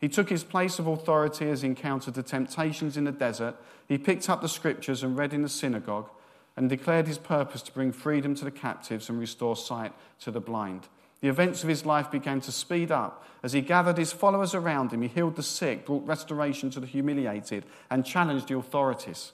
He 0.00 0.08
took 0.08 0.28
his 0.28 0.42
place 0.42 0.80
of 0.80 0.88
authority 0.88 1.48
as 1.48 1.62
he 1.62 1.68
encountered 1.68 2.14
the 2.14 2.24
temptations 2.24 2.96
in 2.96 3.04
the 3.04 3.12
desert. 3.12 3.54
He 3.86 3.98
picked 3.98 4.28
up 4.28 4.42
the 4.42 4.48
scriptures 4.48 5.04
and 5.04 5.16
read 5.16 5.32
in 5.32 5.42
the 5.42 5.48
synagogue 5.48 6.10
and 6.56 6.68
declared 6.68 7.06
his 7.06 7.18
purpose 7.18 7.62
to 7.62 7.72
bring 7.72 7.92
freedom 7.92 8.34
to 8.34 8.44
the 8.44 8.50
captives 8.50 9.08
and 9.08 9.20
restore 9.20 9.54
sight 9.54 9.92
to 10.22 10.32
the 10.32 10.40
blind. 10.40 10.88
The 11.26 11.30
events 11.30 11.64
of 11.64 11.68
his 11.68 11.84
life 11.84 12.08
began 12.08 12.40
to 12.42 12.52
speed 12.52 12.92
up. 12.92 13.24
As 13.42 13.52
he 13.52 13.60
gathered 13.60 13.98
his 13.98 14.12
followers 14.12 14.54
around 14.54 14.92
him, 14.92 15.02
he 15.02 15.08
healed 15.08 15.34
the 15.34 15.42
sick, 15.42 15.84
brought 15.84 16.06
restoration 16.06 16.70
to 16.70 16.78
the 16.78 16.86
humiliated, 16.86 17.64
and 17.90 18.06
challenged 18.06 18.46
the 18.46 18.56
authorities. 18.56 19.32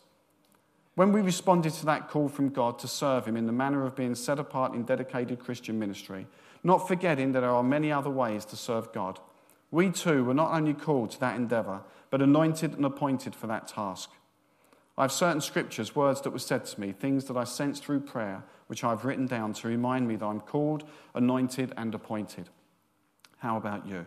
When 0.94 1.12
we 1.12 1.20
responded 1.20 1.74
to 1.74 1.85
that 1.85 2.09
call 2.09 2.31
from 2.31 2.48
God 2.48 2.78
to 2.78 2.88
serve 2.88 3.26
him 3.26 3.37
in 3.37 3.44
the 3.44 3.52
manner 3.52 3.85
of 3.85 3.94
being 3.94 4.14
set 4.14 4.38
apart 4.38 4.72
in 4.72 4.85
dedicated 4.85 5.38
Christian 5.38 5.78
ministry, 5.78 6.26
not 6.64 6.88
forgetting 6.88 7.33
that 7.33 7.40
there 7.40 7.50
are 7.50 7.62
many 7.62 7.92
other 7.92 8.09
ways 8.09 8.46
to 8.46 8.57
serve 8.57 8.90
God, 8.94 9.20
we 9.70 9.90
too 9.90 10.24
were 10.24 10.33
not 10.33 10.55
only 10.55 10.72
called 10.72 11.11
to 11.11 11.20
that 11.20 11.37
endeavor, 11.37 11.83
but 12.09 12.22
anointed 12.22 12.72
and 12.72 12.87
appointed 12.87 13.35
for 13.35 13.48
that 13.48 13.68
task. 13.68 14.09
I 14.96 15.02
have 15.02 15.12
certain 15.12 15.40
scriptures, 15.40 15.96
words 15.96 16.20
that 16.20 16.31
were 16.31 16.38
said 16.38 16.66
to 16.66 16.81
me, 16.81 16.92
things 16.92 17.24
that 17.24 17.37
I 17.37 17.44
sensed 17.44 17.85
through 17.85 18.00
prayer, 18.00 18.44
which 18.66 18.85
I've 18.85 19.05
written 19.05 19.26
down 19.26 19.55
to 19.55 19.68
remind 19.68 20.07
me 20.07 20.16
that 20.16 20.26
I'm 20.26 20.40
called, 20.40 20.85
anointed, 21.14 21.72
and 21.76 21.94
appointed. 21.94 22.50
How 23.38 23.57
about 23.57 23.87
you? 23.87 24.07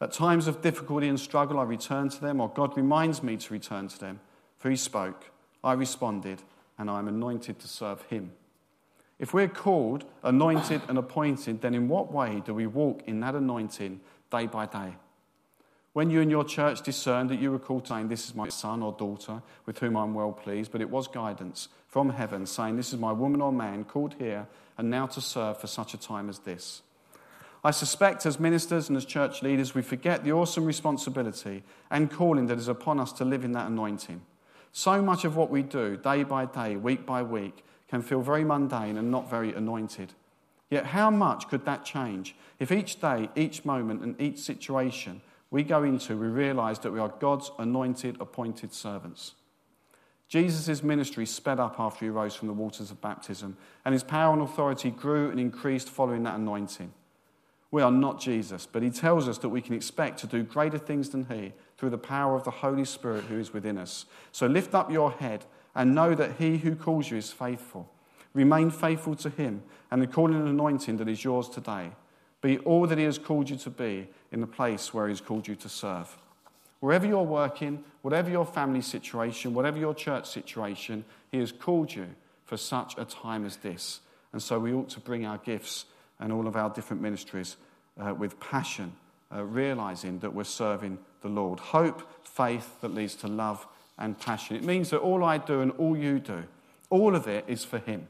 At 0.00 0.12
times 0.12 0.46
of 0.46 0.62
difficulty 0.62 1.08
and 1.08 1.18
struggle, 1.18 1.58
I 1.58 1.64
return 1.64 2.08
to 2.10 2.20
them, 2.20 2.40
or 2.40 2.48
God 2.48 2.76
reminds 2.76 3.22
me 3.22 3.36
to 3.38 3.52
return 3.52 3.88
to 3.88 3.98
them. 3.98 4.20
For 4.58 4.70
He 4.70 4.76
spoke, 4.76 5.30
I 5.64 5.72
responded, 5.72 6.42
and 6.78 6.88
I 6.88 6.98
am 6.98 7.08
anointed 7.08 7.58
to 7.58 7.68
serve 7.68 8.02
Him. 8.02 8.32
If 9.18 9.32
we're 9.32 9.48
called, 9.48 10.04
anointed, 10.22 10.82
and 10.88 10.98
appointed, 10.98 11.62
then 11.62 11.74
in 11.74 11.88
what 11.88 12.12
way 12.12 12.42
do 12.44 12.54
we 12.54 12.66
walk 12.66 13.02
in 13.06 13.20
that 13.20 13.34
anointing 13.34 14.00
day 14.30 14.46
by 14.46 14.66
day? 14.66 14.94
When 15.96 16.10
you 16.10 16.20
and 16.20 16.30
your 16.30 16.44
church 16.44 16.82
discerned 16.82 17.30
that 17.30 17.40
you 17.40 17.50
were 17.50 17.58
called, 17.58 17.88
saying, 17.88 18.08
This 18.08 18.28
is 18.28 18.34
my 18.34 18.50
son 18.50 18.82
or 18.82 18.92
daughter 18.92 19.40
with 19.64 19.78
whom 19.78 19.96
I'm 19.96 20.12
well 20.12 20.30
pleased, 20.30 20.70
but 20.70 20.82
it 20.82 20.90
was 20.90 21.08
guidance 21.08 21.68
from 21.88 22.10
heaven, 22.10 22.44
saying, 22.44 22.76
This 22.76 22.92
is 22.92 22.98
my 22.98 23.12
woman 23.12 23.40
or 23.40 23.50
man 23.50 23.82
called 23.82 24.12
here 24.18 24.46
and 24.76 24.90
now 24.90 25.06
to 25.06 25.22
serve 25.22 25.58
for 25.58 25.68
such 25.68 25.94
a 25.94 25.96
time 25.96 26.28
as 26.28 26.40
this. 26.40 26.82
I 27.64 27.70
suspect 27.70 28.26
as 28.26 28.38
ministers 28.38 28.90
and 28.90 28.98
as 28.98 29.06
church 29.06 29.42
leaders, 29.42 29.74
we 29.74 29.80
forget 29.80 30.22
the 30.22 30.32
awesome 30.32 30.66
responsibility 30.66 31.62
and 31.90 32.10
calling 32.10 32.46
that 32.48 32.58
is 32.58 32.68
upon 32.68 33.00
us 33.00 33.10
to 33.14 33.24
live 33.24 33.42
in 33.42 33.52
that 33.52 33.68
anointing. 33.68 34.20
So 34.72 35.00
much 35.00 35.24
of 35.24 35.34
what 35.34 35.48
we 35.48 35.62
do, 35.62 35.96
day 35.96 36.24
by 36.24 36.44
day, 36.44 36.76
week 36.76 37.06
by 37.06 37.22
week, 37.22 37.64
can 37.88 38.02
feel 38.02 38.20
very 38.20 38.44
mundane 38.44 38.98
and 38.98 39.10
not 39.10 39.30
very 39.30 39.54
anointed. 39.54 40.12
Yet, 40.68 40.84
how 40.84 41.10
much 41.10 41.48
could 41.48 41.64
that 41.64 41.86
change 41.86 42.36
if 42.58 42.70
each 42.70 43.00
day, 43.00 43.30
each 43.34 43.64
moment, 43.64 44.02
and 44.02 44.20
each 44.20 44.40
situation 44.40 45.22
we 45.50 45.62
go 45.62 45.82
into, 45.82 46.16
we 46.16 46.26
realize 46.26 46.78
that 46.80 46.92
we 46.92 46.98
are 46.98 47.14
God's 47.20 47.50
anointed, 47.58 48.16
appointed 48.20 48.72
servants. 48.72 49.34
Jesus' 50.28 50.82
ministry 50.82 51.24
sped 51.24 51.60
up 51.60 51.78
after 51.78 52.04
he 52.04 52.10
rose 52.10 52.34
from 52.34 52.48
the 52.48 52.54
waters 52.54 52.90
of 52.90 53.00
baptism, 53.00 53.56
and 53.84 53.92
his 53.92 54.02
power 54.02 54.32
and 54.32 54.42
authority 54.42 54.90
grew 54.90 55.30
and 55.30 55.38
increased 55.38 55.88
following 55.88 56.24
that 56.24 56.34
anointing. 56.34 56.92
We 57.70 57.82
are 57.82 57.92
not 57.92 58.20
Jesus, 58.20 58.66
but 58.66 58.82
he 58.82 58.90
tells 58.90 59.28
us 59.28 59.38
that 59.38 59.48
we 59.48 59.60
can 59.60 59.74
expect 59.74 60.18
to 60.20 60.26
do 60.26 60.42
greater 60.42 60.78
things 60.78 61.10
than 61.10 61.26
he 61.26 61.52
through 61.76 61.90
the 61.90 61.98
power 61.98 62.34
of 62.34 62.44
the 62.44 62.50
Holy 62.50 62.84
Spirit 62.84 63.24
who 63.24 63.38
is 63.38 63.52
within 63.52 63.76
us. 63.76 64.06
So 64.32 64.46
lift 64.46 64.74
up 64.74 64.90
your 64.90 65.12
head 65.12 65.44
and 65.74 65.94
know 65.94 66.14
that 66.14 66.36
he 66.38 66.58
who 66.58 66.74
calls 66.74 67.10
you 67.10 67.18
is 67.18 67.32
faithful. 67.32 67.92
Remain 68.34 68.70
faithful 68.70 69.14
to 69.16 69.30
him 69.30 69.62
and 69.90 70.00
the 70.00 70.06
calling 70.06 70.36
and 70.36 70.48
anointing 70.48 70.96
that 70.98 71.08
is 71.08 71.24
yours 71.24 71.48
today. 71.48 71.90
Be 72.42 72.58
all 72.58 72.86
that 72.86 72.98
He 72.98 73.04
has 73.04 73.18
called 73.18 73.50
you 73.50 73.56
to 73.56 73.70
be 73.70 74.08
in 74.32 74.40
the 74.40 74.46
place 74.46 74.92
where 74.92 75.06
He 75.06 75.12
has 75.12 75.20
called 75.20 75.48
you 75.48 75.56
to 75.56 75.68
serve. 75.68 76.16
Wherever 76.80 77.06
you're 77.06 77.22
working, 77.22 77.82
whatever 78.02 78.30
your 78.30 78.44
family 78.44 78.82
situation, 78.82 79.54
whatever 79.54 79.78
your 79.78 79.94
church 79.94 80.26
situation, 80.26 81.04
He 81.30 81.38
has 81.38 81.52
called 81.52 81.94
you 81.94 82.08
for 82.44 82.56
such 82.56 82.96
a 82.98 83.04
time 83.04 83.44
as 83.44 83.56
this. 83.56 84.00
And 84.32 84.42
so 84.42 84.58
we 84.58 84.72
ought 84.72 84.90
to 84.90 85.00
bring 85.00 85.24
our 85.24 85.38
gifts 85.38 85.86
and 86.20 86.32
all 86.32 86.46
of 86.46 86.56
our 86.56 86.70
different 86.70 87.02
ministries 87.02 87.56
uh, 87.98 88.14
with 88.14 88.38
passion, 88.38 88.92
uh, 89.34 89.42
realizing 89.42 90.18
that 90.20 90.34
we're 90.34 90.44
serving 90.44 90.98
the 91.22 91.28
Lord. 91.28 91.58
Hope, 91.58 92.02
faith 92.24 92.80
that 92.80 92.94
leads 92.94 93.14
to 93.16 93.28
love 93.28 93.66
and 93.98 94.18
passion. 94.18 94.56
It 94.56 94.64
means 94.64 94.90
that 94.90 94.98
all 94.98 95.24
I 95.24 95.38
do 95.38 95.60
and 95.60 95.72
all 95.72 95.96
you 95.96 96.18
do, 96.18 96.44
all 96.90 97.16
of 97.16 97.26
it 97.26 97.44
is 97.48 97.64
for 97.64 97.78
Him. 97.78 98.08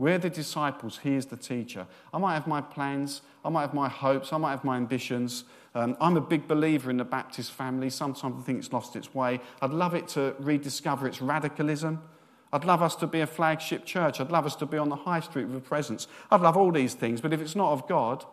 We're 0.00 0.16
the 0.16 0.30
disciples, 0.30 1.00
He 1.02 1.14
is 1.14 1.26
the 1.26 1.36
teacher. 1.36 1.86
I 2.14 2.16
might 2.16 2.32
have 2.32 2.46
my 2.46 2.62
plans, 2.62 3.20
I 3.44 3.50
might 3.50 3.60
have 3.60 3.74
my 3.74 3.90
hopes, 3.90 4.32
I 4.32 4.38
might 4.38 4.52
have 4.52 4.64
my 4.64 4.78
ambitions. 4.78 5.44
Um, 5.74 5.94
I'm 6.00 6.16
a 6.16 6.22
big 6.22 6.48
believer 6.48 6.90
in 6.90 6.96
the 6.96 7.04
Baptist 7.04 7.52
family. 7.52 7.90
Sometimes 7.90 8.36
I 8.38 8.42
think 8.46 8.60
it's 8.60 8.72
lost 8.72 8.96
its 8.96 9.14
way. 9.14 9.40
I'd 9.60 9.74
love 9.74 9.94
it 9.94 10.08
to 10.08 10.34
rediscover 10.38 11.06
its 11.06 11.20
radicalism. 11.20 12.02
I'd 12.50 12.64
love 12.64 12.80
us 12.80 12.96
to 12.96 13.06
be 13.06 13.20
a 13.20 13.26
flagship 13.26 13.84
church. 13.84 14.22
I'd 14.22 14.30
love 14.30 14.46
us 14.46 14.56
to 14.56 14.66
be 14.66 14.78
on 14.78 14.88
the 14.88 14.96
high 14.96 15.20
street 15.20 15.44
with 15.44 15.58
a 15.58 15.60
presence. 15.60 16.08
I'd 16.30 16.40
love 16.40 16.56
all 16.56 16.72
these 16.72 16.94
things, 16.94 17.20
but 17.20 17.34
if 17.34 17.40
it's 17.42 17.54
not 17.54 17.72
of 17.72 17.86
God, 17.86 18.24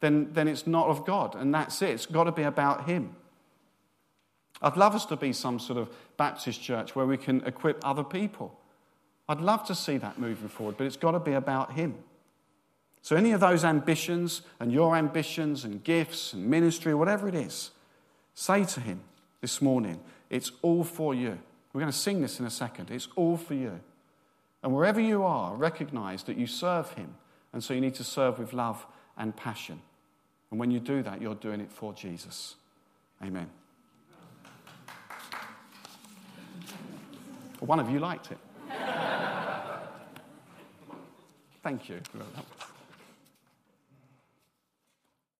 then, 0.00 0.28
then 0.34 0.46
it's 0.46 0.66
not 0.66 0.88
of 0.88 1.06
God, 1.06 1.36
and 1.36 1.54
that's 1.54 1.80
it. 1.80 1.88
It's 1.88 2.04
got 2.04 2.24
to 2.24 2.32
be 2.32 2.42
about 2.42 2.84
Him. 2.84 3.16
I'd 4.60 4.76
love 4.76 4.94
us 4.94 5.06
to 5.06 5.16
be 5.16 5.32
some 5.32 5.58
sort 5.58 5.78
of 5.78 5.88
Baptist 6.18 6.60
church 6.60 6.94
where 6.94 7.06
we 7.06 7.16
can 7.16 7.42
equip 7.46 7.80
other 7.82 8.04
people. 8.04 8.60
I'd 9.28 9.40
love 9.40 9.64
to 9.66 9.74
see 9.74 9.96
that 9.98 10.18
moving 10.18 10.48
forward, 10.48 10.76
but 10.76 10.86
it's 10.86 10.96
got 10.96 11.12
to 11.12 11.20
be 11.20 11.32
about 11.32 11.72
Him. 11.72 11.94
So, 13.02 13.16
any 13.16 13.32
of 13.32 13.40
those 13.40 13.64
ambitions 13.64 14.42
and 14.60 14.72
your 14.72 14.96
ambitions 14.96 15.64
and 15.64 15.82
gifts 15.82 16.32
and 16.32 16.46
ministry, 16.46 16.94
whatever 16.94 17.28
it 17.28 17.34
is, 17.34 17.70
say 18.34 18.64
to 18.64 18.80
Him 18.80 19.00
this 19.40 19.60
morning, 19.60 20.00
it's 20.30 20.52
all 20.62 20.84
for 20.84 21.14
you. 21.14 21.38
We're 21.72 21.80
going 21.80 21.92
to 21.92 21.98
sing 21.98 22.22
this 22.22 22.38
in 22.38 22.46
a 22.46 22.50
second. 22.50 22.90
It's 22.90 23.08
all 23.16 23.36
for 23.36 23.54
you. 23.54 23.80
And 24.62 24.74
wherever 24.74 25.00
you 25.00 25.22
are, 25.22 25.54
recognize 25.54 26.22
that 26.24 26.38
you 26.38 26.46
serve 26.46 26.90
Him. 26.92 27.14
And 27.52 27.62
so 27.62 27.74
you 27.74 27.80
need 27.80 27.94
to 27.96 28.04
serve 28.04 28.38
with 28.38 28.52
love 28.52 28.86
and 29.16 29.36
passion. 29.36 29.80
And 30.50 30.60
when 30.60 30.70
you 30.70 30.80
do 30.80 31.02
that, 31.02 31.20
you're 31.20 31.34
doing 31.34 31.60
it 31.60 31.70
for 31.70 31.92
Jesus. 31.92 32.56
Amen. 33.22 33.48
One 37.60 37.80
of 37.80 37.90
you 37.90 37.98
liked 37.98 38.30
it. 38.30 38.38
Thank 41.62 41.88
you. 41.88 42.00